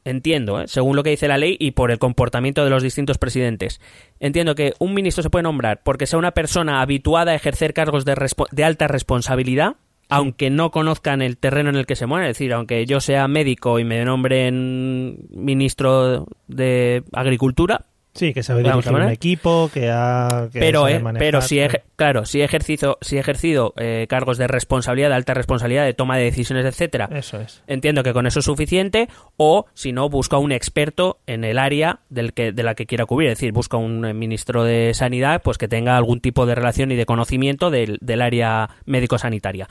entiendo, 0.04 0.60
¿eh? 0.60 0.68
según 0.68 0.94
lo 0.94 1.02
que 1.02 1.10
dice 1.10 1.26
la 1.26 1.36
ley 1.36 1.56
y 1.58 1.72
por 1.72 1.90
el 1.90 1.98
comportamiento 1.98 2.62
de 2.62 2.70
los 2.70 2.80
distintos 2.80 3.18
presidentes. 3.18 3.80
Entiendo 4.20 4.54
que 4.54 4.74
un 4.78 4.94
ministro 4.94 5.24
se 5.24 5.30
puede 5.30 5.42
nombrar 5.42 5.82
porque 5.82 6.06
sea 6.06 6.20
una 6.20 6.30
persona 6.30 6.80
habituada 6.80 7.32
a 7.32 7.34
ejercer 7.34 7.74
cargos 7.74 8.04
de, 8.04 8.14
de 8.52 8.64
alta 8.64 8.86
responsabilidad, 8.86 9.74
aunque 10.08 10.48
no 10.48 10.70
conozcan 10.70 11.22
el 11.22 11.38
terreno 11.38 11.70
en 11.70 11.76
el 11.76 11.86
que 11.86 11.96
se 11.96 12.06
mueve. 12.06 12.26
Es 12.30 12.38
decir, 12.38 12.52
aunque 12.52 12.86
yo 12.86 13.00
sea 13.00 13.26
médico 13.26 13.80
y 13.80 13.84
me 13.84 14.04
nombren 14.04 15.26
ministro 15.30 16.28
de 16.46 17.02
Agricultura, 17.12 17.86
Sí, 18.20 18.34
que 18.34 18.42
sabe 18.42 18.62
dirigir 18.62 18.92
un 18.92 19.08
equipo, 19.08 19.70
que 19.72 19.88
ha... 19.90 20.50
que 20.52 20.60
pero, 20.60 20.86
eh, 20.86 21.00
manejar, 21.00 21.26
pero 21.26 21.40
si 21.40 21.58
claro. 21.96 22.26
si 22.26 22.42
he 22.42 22.44
ejercido, 22.44 22.98
si 23.00 23.16
he 23.16 23.18
ejercido 23.18 23.72
eh, 23.78 24.04
cargos 24.10 24.36
de 24.36 24.46
responsabilidad, 24.46 25.08
de 25.08 25.14
alta 25.14 25.32
responsabilidad, 25.32 25.86
de 25.86 25.94
toma 25.94 26.18
de 26.18 26.24
decisiones, 26.24 26.66
etcétera, 26.66 27.08
Eso 27.14 27.40
es. 27.40 27.62
entiendo 27.66 28.02
que 28.02 28.12
con 28.12 28.26
eso 28.26 28.40
es 28.40 28.44
suficiente, 28.44 29.08
o 29.38 29.64
si 29.72 29.92
no, 29.92 30.10
busca 30.10 30.36
un 30.36 30.52
experto 30.52 31.20
en 31.26 31.44
el 31.44 31.58
área 31.58 32.00
del 32.10 32.34
que, 32.34 32.52
de 32.52 32.62
la 32.62 32.74
que 32.74 32.84
quiera 32.84 33.06
cubrir, 33.06 33.30
es 33.30 33.38
decir, 33.38 33.52
busca 33.52 33.78
un 33.78 34.04
eh, 34.04 34.12
ministro 34.12 34.64
de 34.64 34.92
sanidad 34.92 35.40
pues 35.40 35.56
que 35.56 35.66
tenga 35.66 35.96
algún 35.96 36.20
tipo 36.20 36.44
de 36.44 36.54
relación 36.54 36.92
y 36.92 36.96
de 36.96 37.06
conocimiento 37.06 37.70
del, 37.70 37.96
del 38.02 38.20
área 38.20 38.68
médico-sanitaria. 38.84 39.66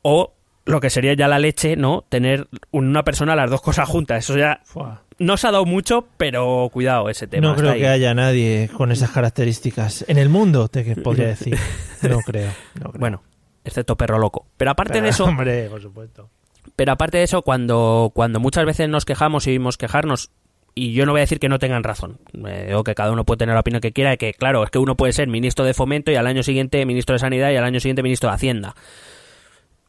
O 0.00 0.32
lo 0.64 0.80
que 0.80 0.88
sería 0.88 1.12
ya 1.12 1.28
la 1.28 1.38
leche, 1.38 1.76
¿no? 1.76 2.06
Tener 2.08 2.48
una 2.70 3.02
persona 3.02 3.36
las 3.36 3.50
dos 3.50 3.60
cosas 3.60 3.86
juntas. 3.86 4.24
Eso 4.24 4.38
ya 4.38 4.60
Fua. 4.64 5.02
No 5.20 5.36
se 5.36 5.46
ha 5.46 5.52
dado 5.52 5.66
mucho, 5.66 6.08
pero 6.16 6.70
cuidado 6.72 7.10
ese 7.10 7.26
tema. 7.26 7.48
No 7.48 7.54
creo 7.54 7.72
ahí. 7.72 7.80
que 7.80 7.88
haya 7.88 8.14
nadie 8.14 8.70
con 8.74 8.90
esas 8.90 9.10
características. 9.10 10.04
En 10.08 10.16
el 10.16 10.30
mundo, 10.30 10.68
te 10.68 10.96
podría 10.96 11.26
decir. 11.36 11.56
No 12.02 12.20
creo. 12.20 12.50
no 12.80 12.90
creo. 12.90 12.98
Bueno, 12.98 13.22
excepto 13.62 13.96
perro 13.96 14.18
loco. 14.18 14.46
Pero 14.56 14.70
aparte 14.70 14.94
Pero, 14.94 15.04
de 15.04 15.10
eso, 15.10 15.24
Hombre, 15.26 15.68
por 15.68 15.82
supuesto. 15.82 16.30
Pero 16.74 16.92
aparte 16.92 17.18
de 17.18 17.24
eso, 17.24 17.42
cuando, 17.42 18.10
cuando 18.14 18.40
muchas 18.40 18.64
veces 18.64 18.88
nos 18.88 19.04
quejamos 19.04 19.46
y 19.46 19.50
vimos 19.50 19.76
quejarnos, 19.76 20.30
y 20.74 20.94
yo 20.94 21.04
no 21.04 21.12
voy 21.12 21.20
a 21.20 21.22
decir 21.22 21.38
que 21.38 21.50
no 21.50 21.58
tengan 21.58 21.84
razón, 21.84 22.18
eh, 22.46 22.64
digo 22.68 22.82
que 22.82 22.94
cada 22.94 23.12
uno 23.12 23.24
puede 23.24 23.38
tener 23.38 23.54
la 23.54 23.60
opinión 23.60 23.82
que 23.82 23.92
quiera, 23.92 24.16
que 24.16 24.32
claro, 24.32 24.64
es 24.64 24.70
que 24.70 24.78
uno 24.78 24.96
puede 24.96 25.12
ser 25.12 25.28
ministro 25.28 25.66
de 25.66 25.74
fomento 25.74 26.10
y 26.10 26.16
al 26.16 26.26
año 26.26 26.42
siguiente 26.42 26.86
ministro 26.86 27.12
de 27.12 27.18
sanidad 27.18 27.50
y 27.50 27.56
al 27.56 27.64
año 27.64 27.80
siguiente 27.80 28.02
ministro 28.02 28.30
de 28.30 28.36
hacienda. 28.36 28.74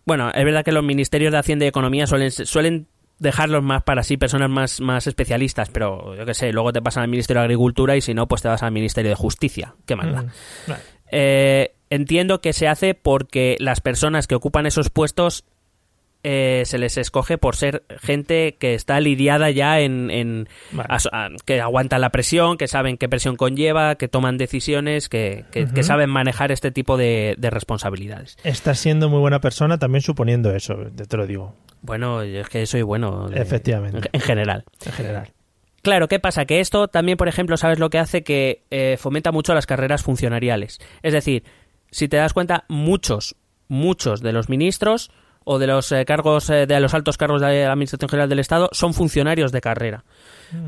Bueno, 0.05 0.29
es 0.33 0.43
verdad 0.43 0.65
que 0.65 0.73
los 0.73 0.83
ministerios 0.83 1.31
de 1.31 1.37
hacienda 1.37 1.63
y 1.63 1.69
economía 1.69 2.07
suelen, 2.07 2.31
suelen 2.31 2.87
dejarlos 3.21 3.61
más 3.61 3.83
para 3.83 4.01
sí 4.03 4.17
personas 4.17 4.49
más, 4.49 4.81
más 4.81 5.05
especialistas, 5.05 5.69
pero 5.69 6.15
yo 6.15 6.25
qué 6.25 6.33
sé, 6.33 6.51
luego 6.51 6.73
te 6.73 6.81
pasan 6.81 7.03
al 7.03 7.09
ministerio 7.09 7.41
de 7.41 7.45
agricultura 7.45 7.95
y 7.95 8.01
si 8.01 8.15
no, 8.15 8.27
pues 8.27 8.41
te 8.41 8.47
vas 8.47 8.63
al 8.63 8.71
ministerio 8.71 9.09
de 9.09 9.15
justicia. 9.15 9.75
¿Qué 9.85 9.95
más 9.95 10.11
da? 10.11 10.23
Mm, 10.23 10.31
vale. 10.67 10.81
Eh, 11.11 11.75
entiendo 11.91 12.41
que 12.41 12.51
se 12.51 12.67
hace 12.67 12.95
porque 12.95 13.57
las 13.59 13.79
personas 13.79 14.25
que 14.25 14.33
ocupan 14.33 14.65
esos 14.65 14.89
puestos 14.89 15.45
eh, 16.23 16.63
se 16.65 16.77
les 16.77 16.97
escoge 16.97 17.37
por 17.37 17.55
ser 17.55 17.83
gente 17.99 18.55
que 18.59 18.73
está 18.75 18.99
lidiada 18.99 19.49
ya 19.49 19.79
en, 19.79 20.09
en 20.11 20.47
Vale. 20.71 20.87
as- 20.89 21.09
a- 21.11 21.29
que 21.45 21.59
aguantan 21.61 22.01
la 22.01 22.09
presión, 22.11 22.57
que 22.57 22.67
saben 22.67 22.97
qué 22.97 23.09
presión 23.09 23.35
conlleva, 23.35 23.95
que 23.95 24.07
toman 24.07 24.37
decisiones, 24.37 25.09
que, 25.09 25.45
que- 25.51 25.65
que 25.65 25.79
Ujú. 25.81 25.83
saben 25.83 26.09
manejar 26.09 26.51
este 26.51 26.71
tipo 26.71 26.97
de, 26.97 27.35
de 27.37 27.49
responsabilidades. 27.49 28.37
Estás 28.43 28.79
siendo 28.79 29.09
muy 29.09 29.19
buena 29.19 29.41
persona 29.41 29.77
también 29.79 30.01
suponiendo 30.01 30.53
eso, 30.55 30.75
te 31.07 31.17
lo 31.17 31.25
digo, 31.25 31.55
Bueno, 31.81 32.21
es 32.21 32.47
que 32.49 32.65
soy 32.67 32.83
bueno 32.83 33.27
de- 33.29 33.41
Efectivamente. 33.41 33.97
en, 33.97 34.03
en 34.13 34.21
general. 34.21 34.63
en 34.85 34.91
general. 34.91 35.31
Claro, 35.81 36.07
¿qué 36.07 36.19
pasa? 36.19 36.45
Que 36.45 36.59
esto 36.59 36.87
también, 36.89 37.17
por 37.17 37.27
ejemplo, 37.27 37.57
¿sabes 37.57 37.79
lo 37.79 37.89
que 37.89 37.97
hace? 37.97 38.23
Que 38.23 38.61
eh, 38.69 38.97
fomenta 38.99 39.31
mucho 39.31 39.55
las 39.55 39.65
carreras 39.65 40.03
funcionariales. 40.03 40.77
Es 41.01 41.11
decir, 41.13 41.43
si 41.89 42.07
te 42.07 42.17
das 42.17 42.33
cuenta, 42.33 42.65
muchos, 42.67 43.35
muchos 43.67 44.21
de 44.21 44.31
los 44.31 44.47
ministros 44.47 45.09
o 45.43 45.59
de 45.59 45.67
los 45.67 45.91
eh, 45.91 46.05
cargos, 46.05 46.49
eh, 46.49 46.65
de 46.65 46.79
los 46.79 46.93
altos 46.93 47.17
cargos 47.17 47.41
de 47.41 47.63
la 47.65 47.71
Administración 47.71 48.09
General 48.09 48.29
del 48.29 48.39
Estado 48.39 48.69
son 48.71 48.93
funcionarios 48.93 49.51
de 49.51 49.61
carrera. 49.61 50.03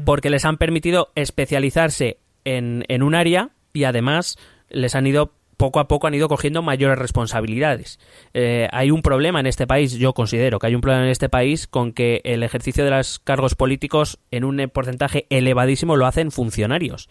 Porque 0.06 0.30
les 0.30 0.46
han 0.46 0.58
permitido 0.58 1.12
especializarse 1.16 2.18
en, 2.46 2.86
en 2.88 3.04
un 3.04 3.16
área 3.16 3.50
y 3.74 3.84
además 3.84 4.38
les 4.70 4.96
han 4.96 5.06
ido 5.06 5.34
poco 5.58 5.80
a 5.80 5.88
poco 5.88 6.08
han 6.08 6.14
ido 6.14 6.28
cogiendo 6.28 6.62
mayores 6.62 6.98
responsabilidades. 6.98 8.00
Eh, 8.34 8.68
hay 8.72 8.92
un 8.92 9.02
problema 9.02 9.40
en 9.40 9.48
este 9.48 9.68
país, 9.68 9.94
yo 9.94 10.14
considero 10.14 10.60
que 10.60 10.68
hay 10.68 10.76
un 10.76 10.82
problema 10.82 11.06
en 11.06 11.12
este 11.12 11.30
país 11.30 11.68
con 11.68 11.94
que 11.94 12.22
el 12.24 12.44
ejercicio 12.44 12.84
de 12.84 12.92
los 12.92 13.20
cargos 13.20 13.56
políticos 13.56 14.20
en 14.32 14.44
un 14.44 14.70
porcentaje 14.74 15.26
elevadísimo 15.30 15.96
lo 15.96 16.06
hacen 16.06 16.32
funcionarios. 16.32 17.10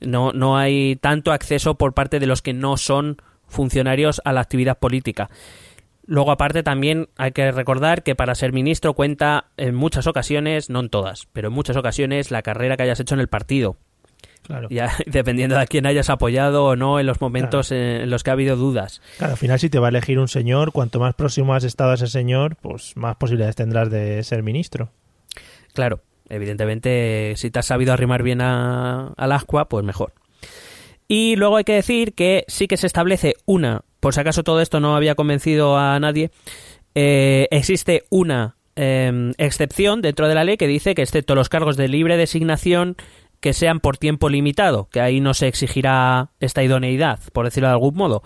No, 0.00 0.32
no 0.32 0.56
hay 0.56 0.96
tanto 0.96 1.30
acceso 1.30 1.76
por 1.76 1.94
parte 1.94 2.18
de 2.18 2.26
los 2.26 2.42
que 2.42 2.52
no 2.52 2.76
son 2.76 3.18
funcionarios 3.46 4.20
a 4.24 4.32
la 4.32 4.40
actividad 4.40 4.78
política. 4.78 5.30
Luego, 6.12 6.30
aparte, 6.30 6.62
también 6.62 7.08
hay 7.16 7.32
que 7.32 7.50
recordar 7.52 8.02
que 8.02 8.14
para 8.14 8.34
ser 8.34 8.52
ministro 8.52 8.92
cuenta 8.92 9.46
en 9.56 9.74
muchas 9.74 10.06
ocasiones, 10.06 10.68
no 10.68 10.80
en 10.80 10.90
todas, 10.90 11.26
pero 11.32 11.48
en 11.48 11.54
muchas 11.54 11.74
ocasiones 11.78 12.30
la 12.30 12.42
carrera 12.42 12.76
que 12.76 12.82
hayas 12.82 13.00
hecho 13.00 13.14
en 13.14 13.20
el 13.22 13.28
partido. 13.28 13.78
Claro. 14.42 14.68
Ya, 14.70 14.92
dependiendo 15.06 15.56
de 15.56 15.62
a 15.62 15.66
quién 15.66 15.86
hayas 15.86 16.10
apoyado 16.10 16.66
o 16.66 16.76
no 16.76 17.00
en 17.00 17.06
los 17.06 17.22
momentos 17.22 17.72
en 17.72 18.10
los 18.10 18.22
que 18.22 18.28
ha 18.28 18.34
habido 18.34 18.56
dudas. 18.56 19.00
Claro, 19.16 19.32
al 19.32 19.38
final 19.38 19.58
si 19.58 19.70
te 19.70 19.78
va 19.78 19.86
a 19.86 19.88
elegir 19.88 20.18
un 20.18 20.28
señor, 20.28 20.72
cuanto 20.72 21.00
más 21.00 21.14
próximo 21.14 21.54
has 21.54 21.64
estado 21.64 21.92
a 21.92 21.94
ese 21.94 22.08
señor, 22.08 22.56
pues 22.56 22.94
más 22.94 23.16
posibilidades 23.16 23.56
tendrás 23.56 23.88
de 23.88 24.22
ser 24.22 24.42
ministro. 24.42 24.90
Claro, 25.72 26.02
evidentemente, 26.28 27.32
si 27.36 27.50
te 27.50 27.58
has 27.58 27.64
sabido 27.64 27.94
arrimar 27.94 28.22
bien 28.22 28.42
a, 28.42 29.14
al 29.16 29.32
ascua, 29.32 29.70
pues 29.70 29.82
mejor. 29.82 30.12
Y 31.08 31.36
luego 31.36 31.56
hay 31.56 31.64
que 31.64 31.72
decir 31.72 32.12
que 32.12 32.44
sí 32.48 32.68
que 32.68 32.76
se 32.76 32.86
establece 32.86 33.34
una, 33.46 33.80
por 34.02 34.14
si 34.14 34.20
acaso 34.20 34.42
todo 34.42 34.60
esto 34.60 34.80
no 34.80 34.96
había 34.96 35.14
convencido 35.14 35.78
a 35.78 35.98
nadie, 36.00 36.32
eh, 36.96 37.46
existe 37.52 38.02
una 38.10 38.56
eh, 38.74 39.30
excepción 39.38 40.02
dentro 40.02 40.26
de 40.26 40.34
la 40.34 40.42
ley 40.42 40.56
que 40.56 40.66
dice 40.66 40.96
que 40.96 41.02
excepto 41.02 41.36
los 41.36 41.48
cargos 41.48 41.76
de 41.76 41.86
libre 41.86 42.16
designación 42.16 42.96
que 43.38 43.52
sean 43.52 43.78
por 43.78 43.98
tiempo 43.98 44.28
limitado, 44.28 44.88
que 44.90 45.00
ahí 45.00 45.20
no 45.20 45.34
se 45.34 45.46
exigirá 45.46 46.30
esta 46.40 46.64
idoneidad, 46.64 47.20
por 47.32 47.44
decirlo 47.44 47.68
de 47.68 47.74
algún 47.74 47.94
modo, 47.94 48.24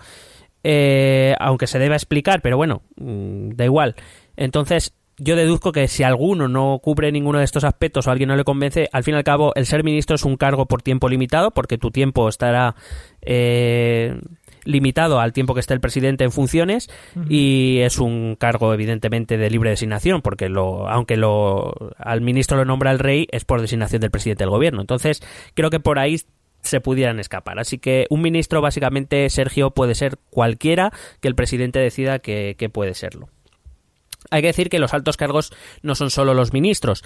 eh, 0.63 1.35
aunque 1.39 1.67
se 1.67 1.77
deba 1.77 1.95
explicar, 1.95 2.41
pero 2.41 2.57
bueno, 2.57 2.81
mm, 2.95 3.49
da 3.51 3.65
igual. 3.65 3.95
Entonces, 4.35 4.95
yo 5.19 5.35
deduzco 5.35 5.71
que 5.71 5.87
si 5.87 6.01
alguno 6.01 6.47
no 6.47 6.79
cubre 6.81 7.11
ninguno 7.11 7.37
de 7.37 7.45
estos 7.45 7.63
aspectos 7.63 8.07
o 8.07 8.11
alguien 8.11 8.29
no 8.29 8.35
le 8.35 8.43
convence, 8.43 8.89
al 8.91 9.03
fin 9.03 9.13
y 9.13 9.17
al 9.17 9.23
cabo, 9.23 9.53
el 9.53 9.67
ser 9.67 9.83
ministro 9.83 10.15
es 10.15 10.25
un 10.25 10.37
cargo 10.37 10.65
por 10.65 10.81
tiempo 10.81 11.07
limitado, 11.07 11.51
porque 11.51 11.77
tu 11.77 11.91
tiempo 11.91 12.27
estará 12.29 12.75
eh, 13.21 14.19
limitado 14.67 15.19
al 15.19 15.33
tiempo 15.33 15.53
que 15.53 15.61
esté 15.61 15.73
el 15.73 15.79
presidente 15.79 16.23
en 16.23 16.31
funciones 16.31 16.89
y 17.29 17.79
es 17.79 17.99
un 17.99 18.35
cargo 18.35 18.73
evidentemente 18.73 19.37
de 19.37 19.49
libre 19.49 19.69
designación 19.69 20.21
porque 20.21 20.49
lo 20.49 20.89
aunque 20.89 21.15
lo 21.15 21.73
al 21.97 22.21
ministro 22.21 22.57
lo 22.57 22.65
nombra 22.65 22.91
el 22.91 22.99
rey 22.99 23.27
es 23.31 23.45
por 23.45 23.61
designación 23.61 24.01
del 24.01 24.11
presidente 24.11 24.43
del 24.43 24.51
gobierno 24.51 24.81
entonces 24.81 25.23
creo 25.53 25.69
que 25.69 25.79
por 25.79 25.99
ahí 25.99 26.19
se 26.61 26.81
pudieran 26.81 27.19
escapar 27.19 27.59
así 27.59 27.77
que 27.77 28.07
un 28.09 28.21
ministro 28.21 28.61
básicamente 28.61 29.29
Sergio 29.29 29.71
puede 29.71 29.95
ser 29.95 30.17
cualquiera 30.29 30.91
que 31.21 31.29
el 31.29 31.35
presidente 31.35 31.79
decida 31.79 32.19
que, 32.19 32.55
que 32.57 32.69
puede 32.69 32.93
serlo 32.93 33.29
hay 34.29 34.41
que 34.41 34.47
decir 34.47 34.69
que 34.69 34.79
los 34.79 34.93
altos 34.93 35.15
cargos 35.15 35.53
no 35.81 35.95
son 35.95 36.09
solo 36.09 36.33
los 36.33 36.51
ministros. 36.51 37.03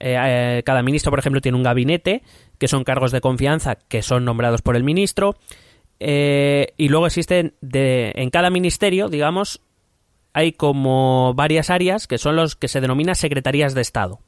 Eh, 0.00 0.16
eh, 0.18 0.62
cada 0.64 0.82
ministro, 0.82 1.10
por 1.10 1.20
ejemplo, 1.20 1.40
tiene 1.40 1.56
un 1.56 1.62
gabinete, 1.62 2.22
que 2.58 2.66
son 2.66 2.82
cargos 2.82 3.12
de 3.12 3.20
confianza 3.20 3.76
que 3.76 4.02
son 4.02 4.24
nombrados 4.24 4.60
por 4.60 4.74
el 4.74 4.82
ministro. 4.82 5.36
Eh, 6.06 6.74
y 6.76 6.90
luego 6.90 7.06
existen 7.06 7.54
de, 7.62 8.12
en 8.16 8.28
cada 8.28 8.50
ministerio, 8.50 9.08
digamos, 9.08 9.62
hay 10.34 10.52
como 10.52 11.32
varias 11.32 11.70
áreas 11.70 12.06
que 12.06 12.18
son 12.18 12.36
los 12.36 12.56
que 12.56 12.68
se 12.68 12.82
denominan 12.82 13.14
secretarías 13.14 13.72
de 13.74 13.80
Estado. 13.80 14.20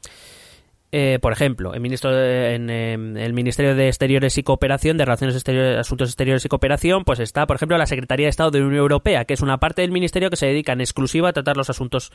Eh, 0.90 1.18
por 1.20 1.32
ejemplo, 1.34 1.74
el, 1.74 1.80
ministro 1.80 2.14
de- 2.14 2.54
en, 2.54 2.70
em, 2.70 3.16
el 3.18 3.34
Ministerio 3.34 3.74
de 3.74 3.88
Exteriores 3.88 4.38
y 4.38 4.42
Cooperación, 4.42 4.96
de 4.96 5.04
Relaciones 5.04 5.36
Exteriores, 5.36 5.76
Asuntos 5.78 6.08
Exteriores 6.08 6.46
y 6.46 6.48
Cooperación, 6.48 7.04
pues 7.04 7.18
está, 7.20 7.46
por 7.46 7.56
ejemplo, 7.56 7.76
la 7.76 7.84
Secretaría 7.86 8.24
de 8.26 8.30
Estado 8.30 8.50
de 8.50 8.60
la 8.60 8.66
Unión 8.66 8.80
Europea, 8.80 9.26
que 9.26 9.34
es 9.34 9.42
una 9.42 9.58
parte 9.58 9.82
del 9.82 9.92
ministerio 9.92 10.30
que 10.30 10.36
se 10.36 10.46
dedica 10.46 10.72
en 10.72 10.80
exclusiva 10.80 11.28
a 11.28 11.32
tratar 11.34 11.58
los 11.58 11.68
asuntos 11.68 12.10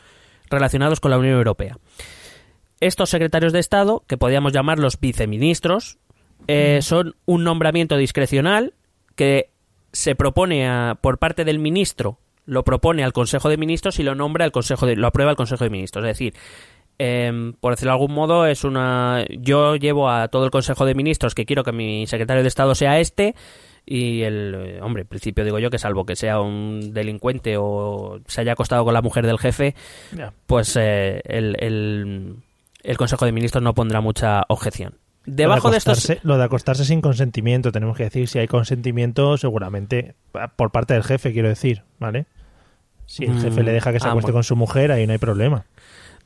relacionados 0.50 1.00
con 1.00 1.12
la 1.12 1.20
Unión 1.20 1.36
Europea. 1.36 1.78
Estos 2.80 3.12
secretarios 3.12 3.54
de 3.54 3.60
Estado, 3.60 4.04
que 4.08 4.18
podríamos 4.18 4.54
llamar 4.54 4.80
los 4.80 5.00
viceministros, 5.00 6.00
eh, 6.48 6.80
son 6.82 7.16
un 7.26 7.44
nombramiento 7.44 7.96
discrecional 7.98 8.74
que 9.16 9.51
se 9.94 10.16
propone 10.16 10.68
a- 10.68 10.98
por 11.02 11.18
parte 11.18 11.46
del 11.46 11.60
ministro, 11.60 12.18
lo 12.46 12.64
propone 12.64 13.04
al 13.04 13.14
Consejo 13.14 13.50
de 13.50 13.58
Ministros 13.58 14.00
y 14.00 14.04
lo 14.04 14.16
nombra 14.16 14.46
el 14.46 14.52
Consejo 14.52 14.86
de, 14.86 14.96
lo 14.96 15.08
aprueba 15.08 15.32
el 15.32 15.38
Consejo 15.38 15.64
de 15.64 15.70
Ministros. 15.70 16.04
Es 16.06 16.10
decir, 16.10 16.34
em, 16.98 17.54
por 17.54 17.74
decirlo 17.74 17.92
de 17.92 17.96
algún 18.00 18.14
modo, 18.14 18.46
es 18.46 18.64
una. 18.64 19.26
Yo 19.30 19.76
llevo 19.76 20.10
a 20.10 20.28
todo 20.28 20.46
el 20.46 20.52
Consejo 20.52 20.86
de 20.86 20.96
Ministros 20.96 21.36
que 21.36 21.46
quiero 21.46 21.64
que 21.64 21.72
mi 21.72 22.08
secretario 22.08 22.42
de 22.44 22.48
Estado 22.50 22.76
sea 22.76 23.00
este. 23.00 23.36
Y 23.86 24.22
el. 24.22 24.56
eh, 24.58 24.80
Hombre, 24.82 25.02
en 25.04 25.08
principio 25.08 25.44
digo 25.44 25.58
yo 25.60 25.70
que, 25.72 25.80
salvo 25.80 26.06
que 26.06 26.16
sea 26.16 26.40
un 26.40 26.94
delincuente 26.94 27.56
o 27.58 28.20
se 28.28 28.42
haya 28.42 28.54
acostado 28.54 28.84
con 28.86 28.94
la 28.94 29.02
mujer 29.02 29.26
del 29.26 29.40
jefe, 29.40 29.76
pues 30.46 30.76
eh, 30.80 31.22
el, 31.26 31.56
el, 31.60 32.36
el 32.84 32.98
Consejo 32.98 33.26
de 33.26 33.32
Ministros 33.32 33.64
no 33.64 33.74
pondrá 33.74 34.00
mucha 34.02 34.44
objeción. 34.50 34.96
Debajo 35.26 35.68
lo 35.68 35.72
de 35.74 35.80
de, 35.84 35.92
estos. 35.92 36.18
lo 36.24 36.38
de 36.38 36.44
acostarse 36.44 36.84
sin 36.86 37.02
consentimiento, 37.02 37.72
tenemos 37.72 37.96
que 37.96 38.04
decir, 38.06 38.28
si 38.28 38.40
hay 38.40 38.48
consentimiento, 38.48 39.38
seguramente 39.38 40.16
ah, 40.34 40.48
por 40.56 40.72
parte 40.72 40.94
del 40.96 41.04
jefe, 41.04 41.32
quiero 41.32 41.48
decir, 41.50 41.84
¿vale? 42.00 42.26
Si 43.06 43.26
el 43.26 43.32
Mm, 43.34 43.42
jefe 43.42 43.64
le 43.64 43.72
deja 43.72 43.92
que 43.92 44.00
se 44.00 44.08
ah, 44.08 44.12
acueste 44.12 44.32
bueno. 44.32 44.38
con 44.38 44.44
su 44.44 44.56
mujer, 44.56 44.92
ahí 44.92 45.06
no 45.06 45.14
hay 45.14 45.20
problema. 45.20 45.66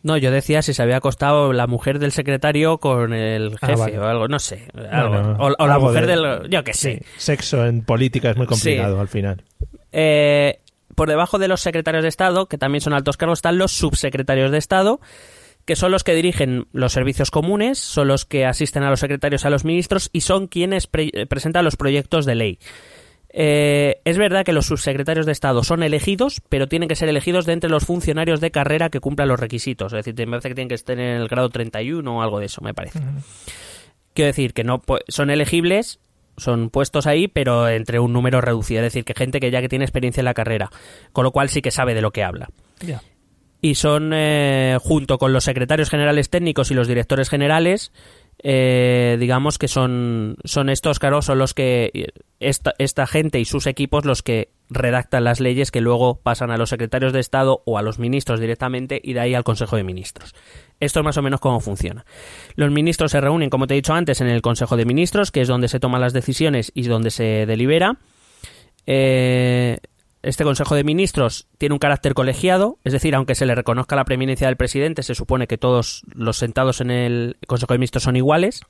No, 0.03 0.17
yo 0.17 0.29
decía 0.29 0.61
si 0.61 0.73
se 0.73 0.83
había 0.83 0.97
acostado 0.97 1.51
la 1.51 1.65
mujer 1.65 1.97
del 1.97 2.11
secretario 2.11 2.77
con 2.77 3.11
el 3.11 3.57
Ah, 3.61 3.67
jefe 3.67 3.79
vale. 3.79 3.99
o 3.99 4.03
algo, 4.05 4.27
no 4.27 4.37
sé. 4.39 4.67
Algo. 4.91 5.35
O, 5.43 5.51
o 5.57 5.67
la 5.67 5.79
mujer 5.79 6.05
de- 6.05 6.15
del. 6.15 6.49
Yo 6.49 6.63
qué 6.63 6.73
sé. 6.73 6.99
Sí, 6.99 7.05
sexo 7.17 7.65
en 7.65 7.81
política 7.83 8.29
es 8.29 8.37
muy 8.37 8.45
complicado 8.45 9.01
al 9.01 9.07
final. 9.07 9.43
Eh, 9.91 10.59
por 10.93 11.09
debajo 11.09 11.39
de 11.39 11.47
los 11.47 11.59
secretarios 11.61 12.03
de 12.03 12.09
Estado, 12.09 12.45
que 12.45 12.57
también 12.57 12.81
son 12.81 12.93
altos 12.93 13.17
cargos, 13.17 13.39
están 13.39 13.57
los 13.57 13.71
subsecretarios 13.71 14.51
de 14.51 14.57
Estado, 14.59 15.01
que 15.65 15.75
son 15.75 15.91
los 15.91 16.03
que 16.03 16.13
dirigen 16.13 16.67
los 16.73 16.93
servicios 16.93 17.31
comunes, 17.31 17.77
son 17.79 18.07
los 18.07 18.25
que 18.25 18.45
asisten 18.45 18.83
a 18.83 18.89
los 18.89 18.99
secretarios, 18.99 19.45
a 19.45 19.49
los 19.49 19.65
ministros 19.65 20.09
y 20.13 20.21
son 20.21 20.47
quienes 20.47 20.85
pre- 20.87 21.09
eh, 21.13 21.25
presentan 21.25 21.65
los 21.65 21.75
proyectos 21.75 22.25
de 22.25 22.35
ley. 22.35 22.59
Eh, 23.37 23.99
es 24.05 24.17
verdad 24.17 24.45
que 24.45 24.53
los 24.53 24.65
subsecretarios 24.67 25.25
de 25.25 25.33
Estado 25.33 25.63
son 25.63 25.83
elegidos, 25.83 26.41
pero 26.47 26.67
tienen 26.67 26.87
que 26.87 26.95
ser 26.95 27.09
elegidos 27.09 27.45
de 27.45 27.53
entre 27.53 27.69
los 27.69 27.83
funcionarios 27.83 28.39
de 28.39 28.51
carrera 28.51 28.89
que 28.89 29.01
cumplan 29.01 29.27
los 29.27 29.39
requisitos. 29.39 29.91
Es 29.91 30.05
decir, 30.05 30.15
me 30.25 30.31
parece 30.31 30.49
que 30.49 30.55
tienen 30.55 30.69
que 30.69 30.75
estar 30.75 30.97
en 30.97 31.21
el 31.21 31.27
grado 31.27 31.49
31 31.49 32.17
o 32.17 32.21
algo 32.21 32.39
de 32.39 32.45
eso, 32.45 32.61
me 32.61 32.73
parece. 32.73 32.99
Quiero 34.13 34.27
decir 34.27 34.53
que 34.53 34.63
no 34.63 34.81
pu- 34.81 35.01
son 35.09 35.29
elegibles, 35.29 35.99
son 36.37 36.69
puestos 36.69 37.07
ahí, 37.07 37.27
pero 37.27 37.67
entre 37.67 37.99
un 37.99 38.13
número 38.13 38.39
reducido. 38.39 38.79
Es 38.81 38.85
decir, 38.93 39.03
que 39.03 39.13
gente 39.13 39.41
que 39.41 39.51
ya 39.51 39.59
que 39.61 39.67
tiene 39.69 39.83
experiencia 39.83 40.21
en 40.21 40.25
la 40.25 40.33
carrera, 40.33 40.69
con 41.11 41.25
lo 41.25 41.31
cual 41.31 41.49
sí 41.49 41.61
que 41.61 41.71
sabe 41.71 41.93
de 41.93 42.01
lo 42.01 42.11
que 42.11 42.23
habla. 42.23 42.49
Ya. 42.79 43.01
Y 43.65 43.73
son, 43.73 44.11
eh, 44.13 44.77
junto 44.79 45.17
con 45.17 45.33
los 45.33 45.43
secretarios 45.43 45.89
generales 45.89 46.29
técnicos 46.29 46.69
y 46.69 46.75
los 46.75 46.87
directores 46.87 47.31
generales, 47.31 47.91
eh, 48.43 49.17
digamos 49.19 49.57
que 49.57 49.67
son, 49.67 50.35
son 50.43 50.69
estos 50.69 50.99
cargos, 50.99 51.25
son 51.25 51.39
los 51.39 51.55
que 51.55 52.11
esta, 52.39 52.75
esta 52.77 53.07
gente 53.07 53.39
y 53.39 53.45
sus 53.45 53.65
equipos 53.65 54.05
los 54.05 54.21
que 54.21 54.49
redactan 54.69 55.23
las 55.23 55.39
leyes 55.39 55.71
que 55.71 55.81
luego 55.81 56.19
pasan 56.21 56.51
a 56.51 56.57
los 56.57 56.69
secretarios 56.69 57.11
de 57.11 57.19
Estado 57.19 57.63
o 57.65 57.79
a 57.79 57.81
los 57.81 57.97
ministros 57.97 58.39
directamente 58.39 59.01
y 59.03 59.13
de 59.13 59.21
ahí 59.21 59.33
al 59.33 59.43
Consejo 59.43 59.77
de 59.77 59.83
Ministros. 59.83 60.35
Esto 60.79 60.99
es 60.99 61.03
más 61.03 61.17
o 61.17 61.23
menos 61.23 61.39
cómo 61.39 61.59
funciona. 61.59 62.05
Los 62.53 62.69
ministros 62.69 63.13
se 63.13 63.19
reúnen, 63.19 63.49
como 63.49 63.65
te 63.65 63.73
he 63.73 63.77
dicho 63.77 63.95
antes, 63.95 64.21
en 64.21 64.27
el 64.27 64.43
Consejo 64.43 64.77
de 64.77 64.85
Ministros, 64.85 65.31
que 65.31 65.41
es 65.41 65.47
donde 65.47 65.69
se 65.69 65.79
toman 65.79 66.01
las 66.01 66.13
decisiones 66.13 66.71
y 66.75 66.83
donde 66.83 67.09
se 67.09 67.47
delibera. 67.47 67.97
Eh, 68.85 69.79
este 70.25 70.43
Consejo 70.43 70.73
de 70.75 70.83
Ministros 70.83 71.47
tiene 71.59 71.73
un 71.73 71.79
carácter 71.79 72.15
colegiado, 72.15 72.79
es 72.83 72.93
decir, 72.93 73.13
aunque 73.13 73.35
se 73.35 73.45
le 73.45 73.53
reconozca 73.53 73.95
la 73.95 74.05
preeminencia 74.05 74.47
del 74.47 74.57
presidente, 74.57 75.03
se 75.03 75.13
supone 75.13 75.45
que 75.45 75.59
todos 75.59 76.03
los 76.13 76.37
sentados 76.37 76.81
en 76.81 76.89
el 76.89 77.37
Consejo 77.45 77.73
de 77.73 77.77
Ministros 77.77 78.03
son 78.03 78.15
iguales. 78.15 78.61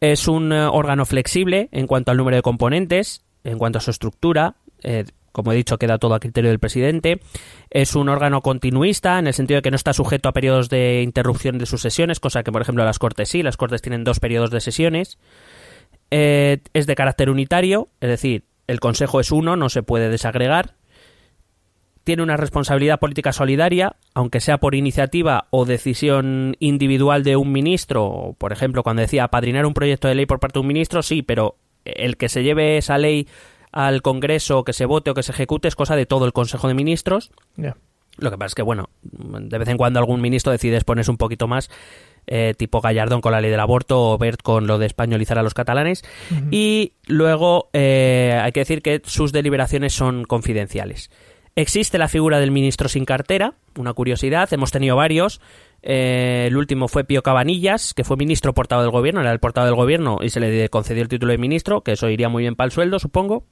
Es 0.00 0.28
un 0.28 0.52
eh, 0.52 0.66
órgano 0.66 1.06
flexible 1.06 1.70
en 1.72 1.86
cuanto 1.86 2.10
al 2.10 2.18
número 2.18 2.36
de 2.36 2.42
componentes, 2.42 3.24
en 3.42 3.56
cuanto 3.56 3.78
a 3.78 3.80
su 3.80 3.90
estructura. 3.90 4.56
Eh, 4.82 5.04
como 5.32 5.50
he 5.50 5.56
dicho, 5.56 5.78
queda 5.78 5.98
todo 5.98 6.14
a 6.14 6.20
criterio 6.20 6.50
del 6.50 6.60
presidente. 6.60 7.20
Es 7.70 7.96
un 7.96 8.10
órgano 8.10 8.42
continuista, 8.42 9.18
en 9.18 9.26
el 9.26 9.34
sentido 9.34 9.58
de 9.58 9.62
que 9.62 9.70
no 9.70 9.76
está 9.76 9.94
sujeto 9.94 10.28
a 10.28 10.32
periodos 10.32 10.68
de 10.68 11.02
interrupción 11.02 11.58
de 11.58 11.66
sus 11.66 11.80
sesiones, 11.80 12.20
cosa 12.20 12.42
que, 12.42 12.52
por 12.52 12.60
ejemplo, 12.62 12.84
las 12.84 12.98
Cortes 12.98 13.30
sí. 13.30 13.42
Las 13.42 13.56
Cortes 13.56 13.82
tienen 13.82 14.04
dos 14.04 14.20
periodos 14.20 14.50
de 14.50 14.60
sesiones. 14.60 15.18
Eh, 16.10 16.58
es 16.74 16.86
de 16.86 16.94
carácter 16.94 17.30
unitario, 17.30 17.88
es 18.00 18.10
decir, 18.10 18.44
el 18.66 18.80
Consejo 18.80 19.20
es 19.20 19.32
uno, 19.32 19.56
no 19.56 19.68
se 19.68 19.82
puede 19.82 20.08
desagregar. 20.08 20.74
Tiene 22.04 22.22
una 22.22 22.36
responsabilidad 22.36 22.98
política 23.00 23.32
solidaria, 23.32 23.96
aunque 24.12 24.40
sea 24.40 24.58
por 24.58 24.74
iniciativa 24.74 25.46
o 25.50 25.64
decisión 25.64 26.54
individual 26.60 27.24
de 27.24 27.36
un 27.36 27.50
ministro. 27.50 28.36
Por 28.36 28.52
ejemplo, 28.52 28.82
cuando 28.82 29.02
decía 29.02 29.24
apadrinar 29.24 29.64
un 29.64 29.72
proyecto 29.72 30.08
de 30.08 30.14
ley 30.14 30.26
por 30.26 30.38
parte 30.38 30.58
de 30.58 30.60
un 30.60 30.66
ministro, 30.66 31.02
sí, 31.02 31.22
pero 31.22 31.56
el 31.84 32.16
que 32.16 32.28
se 32.28 32.42
lleve 32.42 32.76
esa 32.76 32.98
ley 32.98 33.26
al 33.72 34.02
Congreso, 34.02 34.64
que 34.64 34.72
se 34.72 34.84
vote 34.84 35.10
o 35.10 35.14
que 35.14 35.22
se 35.22 35.32
ejecute, 35.32 35.68
es 35.68 35.76
cosa 35.76 35.96
de 35.96 36.06
todo 36.06 36.26
el 36.26 36.32
Consejo 36.32 36.68
de 36.68 36.74
Ministros. 36.74 37.32
Lo 37.56 38.30
que 38.30 38.38
pasa 38.38 38.46
es 38.46 38.54
que, 38.54 38.62
bueno, 38.62 38.90
de 39.02 39.58
vez 39.58 39.68
en 39.68 39.76
cuando 39.76 39.98
algún 39.98 40.20
ministro 40.20 40.52
decide 40.52 40.76
exponerse 40.76 41.10
un 41.10 41.16
poquito 41.16 41.48
más, 41.48 41.70
eh, 42.26 42.54
tipo 42.56 42.80
Gallardón 42.80 43.20
con 43.20 43.32
la 43.32 43.40
ley 43.40 43.50
del 43.50 43.60
aborto 43.60 44.12
o 44.12 44.18
Bert 44.18 44.40
con 44.42 44.66
lo 44.66 44.78
de 44.78 44.86
españolizar 44.86 45.38
a 45.38 45.42
los 45.42 45.54
catalanes. 45.54 46.04
Y 46.50 46.92
luego 47.06 47.68
eh, 47.72 48.38
hay 48.42 48.52
que 48.52 48.60
decir 48.60 48.82
que 48.82 49.02
sus 49.04 49.32
deliberaciones 49.32 49.92
son 49.92 50.24
confidenciales. 50.24 51.10
Existe 51.56 51.98
la 51.98 52.08
figura 52.08 52.40
del 52.40 52.50
ministro 52.50 52.88
sin 52.88 53.04
cartera, 53.04 53.54
una 53.76 53.92
curiosidad, 53.92 54.52
hemos 54.52 54.72
tenido 54.72 54.96
varios. 54.96 55.40
Eh, 55.82 56.46
el 56.48 56.56
último 56.56 56.88
fue 56.88 57.04
Pío 57.04 57.22
Cabanillas, 57.22 57.94
que 57.94 58.02
fue 58.02 58.16
ministro 58.16 58.54
portado 58.54 58.82
del 58.82 58.90
gobierno, 58.90 59.20
era 59.20 59.30
el 59.30 59.38
portado 59.38 59.66
del 59.66 59.76
gobierno 59.76 60.18
y 60.20 60.30
se 60.30 60.40
le 60.40 60.68
concedió 60.68 61.02
el 61.02 61.08
título 61.08 61.30
de 61.30 61.38
ministro, 61.38 61.82
que 61.82 61.92
eso 61.92 62.08
iría 62.08 62.28
muy 62.28 62.42
bien 62.42 62.56
para 62.56 62.66
el 62.66 62.72
sueldo, 62.72 62.98
supongo. 62.98 63.44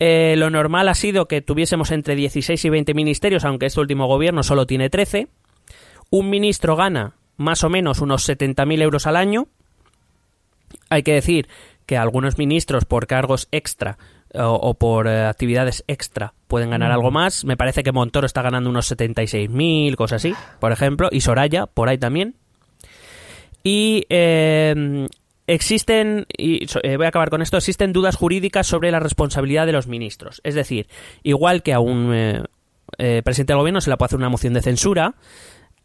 lo 0.00 0.50
normal 0.50 0.88
ha 0.88 0.94
sido 0.94 1.28
que 1.28 1.40
tuviésemos 1.40 1.92
entre 1.92 2.16
16 2.16 2.64
y 2.64 2.68
20 2.68 2.94
ministerios, 2.94 3.44
aunque 3.44 3.66
este 3.66 3.80
último 3.80 4.08
gobierno 4.08 4.42
solo 4.42 4.66
tiene 4.66 4.90
13. 4.90 5.28
Un 6.10 6.30
ministro 6.30 6.76
gana 6.76 7.14
más 7.36 7.64
o 7.64 7.70
menos 7.70 8.00
unos 8.00 8.28
70.000 8.28 8.82
euros 8.82 9.06
al 9.06 9.16
año. 9.16 9.48
Hay 10.90 11.02
que 11.02 11.14
decir 11.14 11.48
que 11.86 11.96
algunos 11.96 12.38
ministros 12.38 12.84
por 12.84 13.06
cargos 13.06 13.48
extra 13.50 13.98
o, 14.36 14.74
por 14.74 15.06
eh, 15.06 15.26
actividades 15.26 15.84
extra 15.86 16.34
pueden 16.48 16.70
ganar 16.70 16.90
algo 16.90 17.10
más. 17.10 17.44
Me 17.44 17.56
parece 17.56 17.82
que 17.82 17.92
Montoro 17.92 18.26
está 18.26 18.42
ganando 18.42 18.70
unos 18.70 18.90
76.000, 18.90 19.94
cosas 19.94 20.16
así, 20.24 20.34
por 20.60 20.72
ejemplo, 20.72 21.08
y 21.12 21.20
Soraya 21.20 21.66
por 21.66 21.88
ahí 21.88 21.98
también. 21.98 22.34
Y 23.62 24.04
eh, 24.08 25.06
existen, 25.46 26.26
y 26.36 26.66
eh, 26.82 26.96
voy 26.96 27.06
a 27.06 27.10
acabar 27.10 27.30
con 27.30 27.42
esto, 27.42 27.56
existen 27.56 27.92
dudas 27.92 28.16
jurídicas 28.16 28.66
sobre 28.66 28.90
la 28.90 29.00
responsabilidad 29.00 29.66
de 29.66 29.72
los 29.72 29.86
ministros. 29.86 30.40
Es 30.44 30.54
decir, 30.54 30.88
igual 31.22 31.62
que 31.62 31.72
a 31.72 31.80
un 31.80 32.46
presidente 32.96 33.52
del 33.52 33.58
gobierno 33.58 33.80
se 33.80 33.90
le 33.90 33.96
puede 33.96 34.06
hacer 34.06 34.18
una 34.18 34.28
moción 34.28 34.54
de 34.54 34.62
censura, 34.62 35.14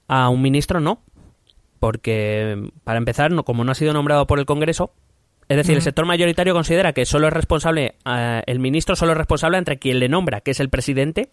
a 0.10 0.28
un 0.28 0.42
ministro 0.42 0.82
no, 0.82 1.01
porque 1.80 2.72
para 2.84 2.98
empezar, 2.98 3.32
como 3.46 3.63
no 3.63 3.72
ha 3.72 3.75
sido 3.75 3.94
nombrado 3.94 4.28
por 4.28 4.39
el 4.39 4.46
Congreso, 4.46 4.92
es 5.48 5.56
decir, 5.56 5.75
el 5.75 5.82
sector 5.82 6.06
mayoritario 6.06 6.54
considera 6.54 6.94
que 6.94 7.06
solo 7.06 7.28
es 7.28 7.34
responsable, 7.34 7.96
eh, 8.06 8.44
el 8.46 8.60
ministro 8.60 8.96
solo 8.96 9.13
es 9.13 9.18
responsable 9.18 9.58
entre 9.58 9.80
quien 9.80 10.00
le 10.00 10.10
nombra, 10.10 10.42
que 10.42 10.51
es 10.51 10.60
el 10.60 10.70
presidente, 10.70 11.30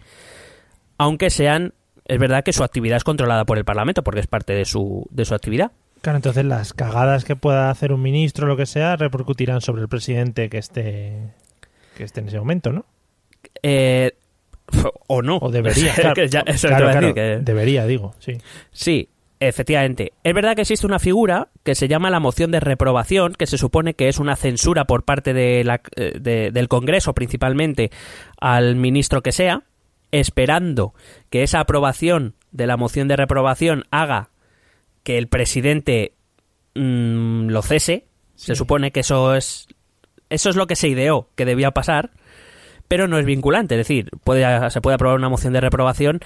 aunque 0.99 1.31
sean, 1.31 1.75
es 2.05 2.19
verdad 2.19 2.45
que 2.45 2.53
su 2.53 2.63
actividad 2.63 2.99
es 2.99 3.05
controlada 3.05 3.45
por 3.45 3.59
el 3.59 3.65
Parlamento, 3.65 4.05
porque 4.05 4.21
es 4.21 4.27
parte 4.27 4.53
de 4.53 4.65
su, 4.65 5.07
de 5.11 5.25
su 5.25 5.35
actividad. 5.35 5.73
Claro, 6.03 6.17
entonces 6.17 6.45
las 6.45 6.73
cagadas 6.73 7.25
que 7.25 7.35
pueda 7.35 7.71
hacer 7.71 7.93
un 7.93 8.03
ministro 8.03 8.47
o 8.47 8.49
lo 8.49 8.57
que 8.57 8.67
sea 8.67 8.97
repercutirán 8.97 9.61
sobre 9.61 9.83
el 9.83 9.89
presidente 9.89 10.49
que 10.49 10.59
esté, 10.59 11.35
que 11.97 12.05
esté 12.05 12.21
en 12.21 12.29
ese 12.29 12.39
momento, 12.39 12.73
¿no? 12.73 12.85
Eh, 13.63 14.13
o 15.07 15.23
no. 15.23 15.39
O 15.39 15.51
debería, 15.51 15.95
claro. 16.61 17.13
Debería, 17.41 17.87
digo, 17.87 18.15
sí. 18.19 18.39
Sí, 18.71 19.09
efectivamente. 19.41 20.13
Es 20.23 20.35
verdad 20.35 20.55
que 20.55 20.63
existe 20.63 20.87
una 20.87 20.99
figura 20.99 21.49
que 21.63 21.75
se 21.75 21.89
llama 21.89 22.11
la 22.11 22.21
moción 22.21 22.51
de 22.51 22.61
reprobación, 22.61 23.35
que 23.35 23.47
se 23.47 23.59
supone 23.59 23.95
que 23.95 24.09
es 24.09 24.19
una 24.19 24.37
censura 24.37 24.85
por 24.85 25.05
parte 25.05 25.33
de 25.33 25.65
la, 25.65 25.81
eh, 25.97 26.51
del 26.53 26.69
Congreso 26.69 27.15
principalmente 27.15 27.91
al 28.41 28.77
ministro 28.77 29.23
que 29.23 29.33
sea, 29.33 29.63
esperando 30.13 30.95
que 31.31 31.43
esa 31.43 31.61
aprobación 31.61 32.35
de 32.53 32.67
la 32.67 32.77
moción 32.77 33.09
de 33.09 33.17
reprobación 33.17 33.85
haga 33.91 34.31
que 35.03 35.19
el 35.19 35.29
presidente 35.29 36.15
mm, 36.75 37.49
lo 37.49 37.63
cese. 37.63 38.07
Se 38.35 38.55
supone 38.55 38.91
que 38.91 39.01
eso 39.01 39.35
es 39.35 39.67
eso 40.29 40.51
es 40.51 40.57
lo 40.57 40.67
que 40.67 40.77
se 40.77 40.89
ideó 40.89 41.31
que 41.37 41.45
debía 41.45 41.71
pasar 41.71 42.11
pero 42.89 43.09
no 43.09 43.19
es 43.19 43.25
vinculante. 43.25 43.75
Es 43.75 43.81
decir, 43.81 44.11
puede, 44.25 44.71
se 44.71 44.81
puede 44.81 44.95
aprobar 44.95 45.17
una 45.17 45.29
moción 45.29 45.53
de 45.53 45.61
reprobación 45.61 46.21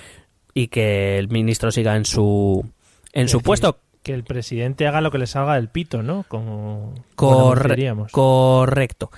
y 0.54 0.68
que 0.68 1.18
el 1.18 1.28
ministro 1.28 1.70
siga 1.70 1.96
en 1.96 2.04
su, 2.04 2.64
en 3.12 3.28
su 3.28 3.40
puesto. 3.40 3.78
Que 4.02 4.14
el 4.14 4.24
presidente 4.24 4.86
haga 4.86 5.00
lo 5.00 5.10
que 5.10 5.18
le 5.18 5.26
salga 5.26 5.56
del 5.56 5.68
pito, 5.68 6.02
¿no? 6.02 6.24
Como, 6.28 6.94
correcto. 8.10 9.10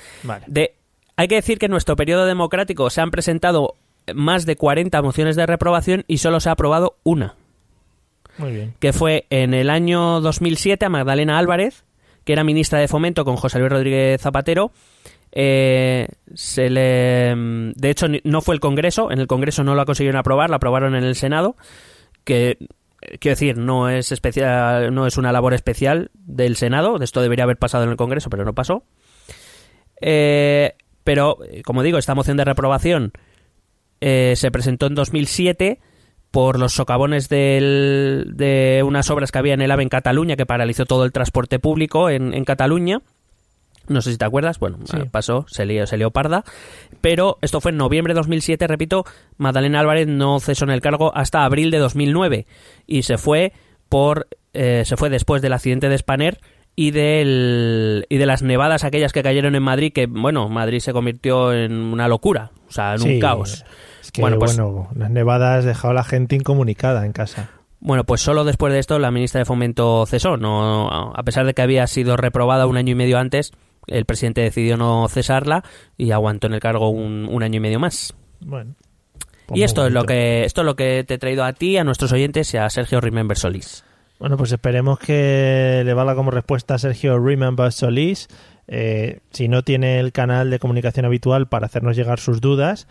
De, 0.46 0.74
hay 1.16 1.28
que 1.28 1.36
decir 1.36 1.58
que 1.58 1.66
en 1.66 1.72
nuestro 1.72 1.94
periodo 1.94 2.26
democrático 2.26 2.90
se 2.90 3.00
han 3.00 3.10
presentado 3.10 3.76
más 4.14 4.44
de 4.44 4.56
40 4.56 5.00
mociones 5.02 5.36
de 5.36 5.46
reprobación 5.46 6.04
y 6.08 6.18
solo 6.18 6.40
se 6.40 6.48
ha 6.48 6.52
aprobado 6.52 6.96
una. 7.04 7.36
Muy 8.38 8.52
bien. 8.52 8.74
Que 8.80 8.92
fue 8.92 9.26
en 9.30 9.54
el 9.54 9.70
año 9.70 10.20
2007 10.20 10.84
a 10.84 10.88
Magdalena 10.88 11.38
Álvarez, 11.38 11.84
que 12.24 12.32
era 12.32 12.44
ministra 12.44 12.78
de 12.78 12.88
Fomento 12.88 13.24
con 13.24 13.36
José 13.36 13.58
Luis 13.58 13.70
Rodríguez 13.70 14.20
Zapatero, 14.20 14.72
eh, 15.32 16.08
se 16.34 16.68
le, 16.68 17.34
de 17.74 17.90
hecho, 17.90 18.06
no 18.24 18.42
fue 18.42 18.54
el 18.54 18.60
Congreso. 18.60 19.10
En 19.10 19.18
el 19.18 19.26
Congreso 19.26 19.64
no 19.64 19.74
lo 19.74 19.84
consiguieron 19.86 20.18
aprobar, 20.18 20.50
lo 20.50 20.56
aprobaron 20.56 20.94
en 20.94 21.04
el 21.04 21.16
Senado. 21.16 21.56
Que 22.24 22.58
quiero 23.18 23.32
decir, 23.32 23.56
no 23.56 23.88
es 23.88 24.12
especial, 24.12 24.94
no 24.94 25.06
es 25.06 25.16
una 25.16 25.32
labor 25.32 25.54
especial 25.54 26.10
del 26.14 26.56
Senado. 26.56 26.98
Esto 27.00 27.22
debería 27.22 27.44
haber 27.44 27.56
pasado 27.56 27.84
en 27.84 27.90
el 27.90 27.96
Congreso, 27.96 28.30
pero 28.30 28.44
no 28.44 28.54
pasó. 28.54 28.84
Eh, 30.00 30.74
pero, 31.02 31.38
como 31.64 31.82
digo, 31.82 31.98
esta 31.98 32.14
moción 32.14 32.36
de 32.36 32.44
reprobación 32.44 33.12
eh, 34.00 34.34
se 34.36 34.50
presentó 34.50 34.86
en 34.86 34.94
2007 34.94 35.80
por 36.30 36.58
los 36.58 36.72
socavones 36.72 37.28
de 37.28 38.82
unas 38.86 39.10
obras 39.10 39.32
que 39.32 39.38
había 39.38 39.54
en 39.54 39.60
el 39.60 39.70
AVE 39.70 39.82
en 39.82 39.88
Cataluña 39.90 40.36
que 40.36 40.46
paralizó 40.46 40.86
todo 40.86 41.04
el 41.04 41.12
transporte 41.12 41.58
público 41.58 42.08
en 42.08 42.44
Cataluña 42.44 43.02
no 43.88 44.00
sé 44.00 44.12
si 44.12 44.18
te 44.18 44.24
acuerdas, 44.24 44.58
bueno, 44.58 44.78
pasó, 45.10 45.46
se 45.48 45.66
lió, 45.66 45.86
se 45.86 45.96
lió 45.96 46.10
parda, 46.10 46.44
pero 47.00 47.38
esto 47.42 47.60
fue 47.60 47.72
en 47.72 47.78
noviembre 47.78 48.14
de 48.14 48.18
2007, 48.18 48.66
repito, 48.66 49.04
Madalena 49.36 49.80
Álvarez 49.80 50.06
no 50.06 50.40
cesó 50.40 50.64
en 50.64 50.70
el 50.70 50.80
cargo 50.80 51.12
hasta 51.14 51.44
abril 51.44 51.70
de 51.70 51.78
2009 51.78 52.46
y 52.86 53.02
se 53.02 53.18
fue 53.18 53.52
por 53.88 54.28
eh, 54.54 54.82
se 54.84 54.96
fue 54.96 55.10
después 55.10 55.42
del 55.42 55.52
accidente 55.52 55.88
de 55.88 55.98
Spanair 55.98 56.38
y 56.74 56.90
del 56.90 58.06
y 58.08 58.16
de 58.16 58.26
las 58.26 58.42
nevadas 58.42 58.84
aquellas 58.84 59.12
que 59.12 59.22
cayeron 59.22 59.54
en 59.54 59.62
Madrid 59.62 59.92
que 59.92 60.06
bueno, 60.06 60.48
Madrid 60.48 60.80
se 60.80 60.92
convirtió 60.92 61.52
en 61.52 61.72
una 61.72 62.08
locura, 62.08 62.52
o 62.68 62.72
sea, 62.72 62.94
en 62.94 63.02
un 63.02 63.20
caos. 63.20 63.64
Es 64.00 64.10
que 64.10 64.22
bueno, 64.22 64.38
pues, 64.38 64.58
las 64.94 65.10
nevadas 65.10 65.64
dejado 65.64 65.90
a 65.90 65.94
la 65.94 66.04
gente 66.04 66.36
incomunicada 66.36 67.04
en 67.04 67.12
casa. 67.12 67.50
Bueno, 67.80 68.04
pues 68.04 68.20
solo 68.20 68.44
después 68.44 68.72
de 68.72 68.78
esto 68.78 68.98
la 68.98 69.10
ministra 69.10 69.40
de 69.40 69.44
Fomento 69.44 70.06
cesó, 70.06 70.36
no 70.36 71.12
a 71.14 71.22
pesar 71.24 71.46
de 71.46 71.52
que 71.52 71.62
había 71.62 71.86
sido 71.86 72.16
reprobada 72.16 72.66
un 72.66 72.76
año 72.76 72.92
y 72.92 72.94
medio 72.94 73.18
antes, 73.18 73.52
el 73.86 74.04
presidente 74.04 74.40
decidió 74.42 74.76
no 74.76 75.08
cesarla 75.08 75.64
y 75.96 76.10
aguantó 76.10 76.46
en 76.46 76.54
el 76.54 76.60
cargo 76.60 76.88
un, 76.90 77.42
año 77.42 77.56
y 77.56 77.60
medio 77.60 77.80
más. 77.80 78.14
Bueno. 78.40 78.74
Pues 79.46 79.60
y 79.60 79.64
esto 79.64 79.86
es 79.86 79.92
lo 79.92 80.04
que 80.04 80.44
esto 80.44 80.60
es 80.60 80.64
lo 80.64 80.76
que 80.76 81.04
te 81.04 81.14
he 81.14 81.18
traído 81.18 81.44
a 81.44 81.52
ti, 81.52 81.76
a 81.76 81.84
nuestros 81.84 82.12
oyentes 82.12 82.52
y 82.54 82.58
a 82.58 82.70
Sergio 82.70 83.00
Remember 83.00 83.36
Solís. 83.36 83.84
Bueno, 84.18 84.36
pues 84.36 84.52
esperemos 84.52 85.00
que 85.00 85.82
le 85.84 85.94
valga 85.94 86.14
como 86.14 86.30
respuesta 86.30 86.74
a 86.74 86.78
Sergio 86.78 87.18
Remember 87.18 87.72
Solís. 87.72 88.28
Eh, 88.68 89.18
si 89.32 89.48
no 89.48 89.62
tiene 89.62 89.98
el 89.98 90.12
canal 90.12 90.48
de 90.50 90.60
comunicación 90.60 91.04
habitual 91.04 91.48
para 91.48 91.66
hacernos 91.66 91.96
llegar 91.96 92.20
sus 92.20 92.40
dudas 92.40 92.86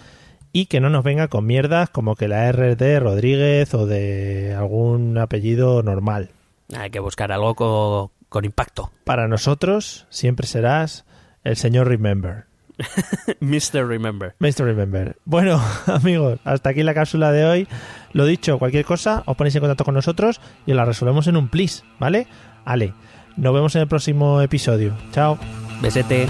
y 0.51 0.65
que 0.65 0.82
no 0.82 0.89
nos 0.89 1.04
venga 1.04 1.30
con 1.30 1.45
mierdas 1.45 1.89
como 1.89 2.15
que 2.15 2.27
la 2.27 2.47
R 2.49 2.75
de 2.75 2.99
Rodríguez 2.99 3.73
o 3.73 3.86
de 3.86 4.54
algún 4.54 5.17
apellido 5.17 5.82
normal. 5.84 6.32
Hay 6.75 6.89
que 6.89 6.99
buscar 6.99 7.32
algo 7.32 7.56
con, 7.56 8.12
con 8.31 8.45
impacto. 8.45 8.91
Para 9.03 9.27
nosotros 9.27 10.07
siempre 10.09 10.47
serás 10.47 11.05
el 11.43 11.57
señor 11.57 11.89
Remember. 11.89 12.45
Mr. 13.41 13.85
Remember. 13.85 14.35
Mr. 14.39 14.63
Remember. 14.63 15.17
Bueno, 15.25 15.61
amigos, 15.85 16.39
hasta 16.45 16.69
aquí 16.69 16.81
la 16.81 16.93
cápsula 16.93 17.33
de 17.33 17.43
hoy. 17.43 17.67
Lo 18.13 18.25
dicho, 18.25 18.57
cualquier 18.57 18.85
cosa, 18.85 19.23
os 19.25 19.35
ponéis 19.35 19.55
en 19.55 19.59
contacto 19.59 19.83
con 19.83 19.95
nosotros 19.95 20.39
y 20.65 20.73
la 20.73 20.85
resolvemos 20.85 21.27
en 21.27 21.35
un 21.35 21.49
plis, 21.49 21.83
¿vale? 21.99 22.25
Ale, 22.63 22.93
nos 23.35 23.53
vemos 23.53 23.75
en 23.75 23.81
el 23.81 23.87
próximo 23.89 24.41
episodio. 24.41 24.95
Chao. 25.11 25.37
Besete. 25.81 26.29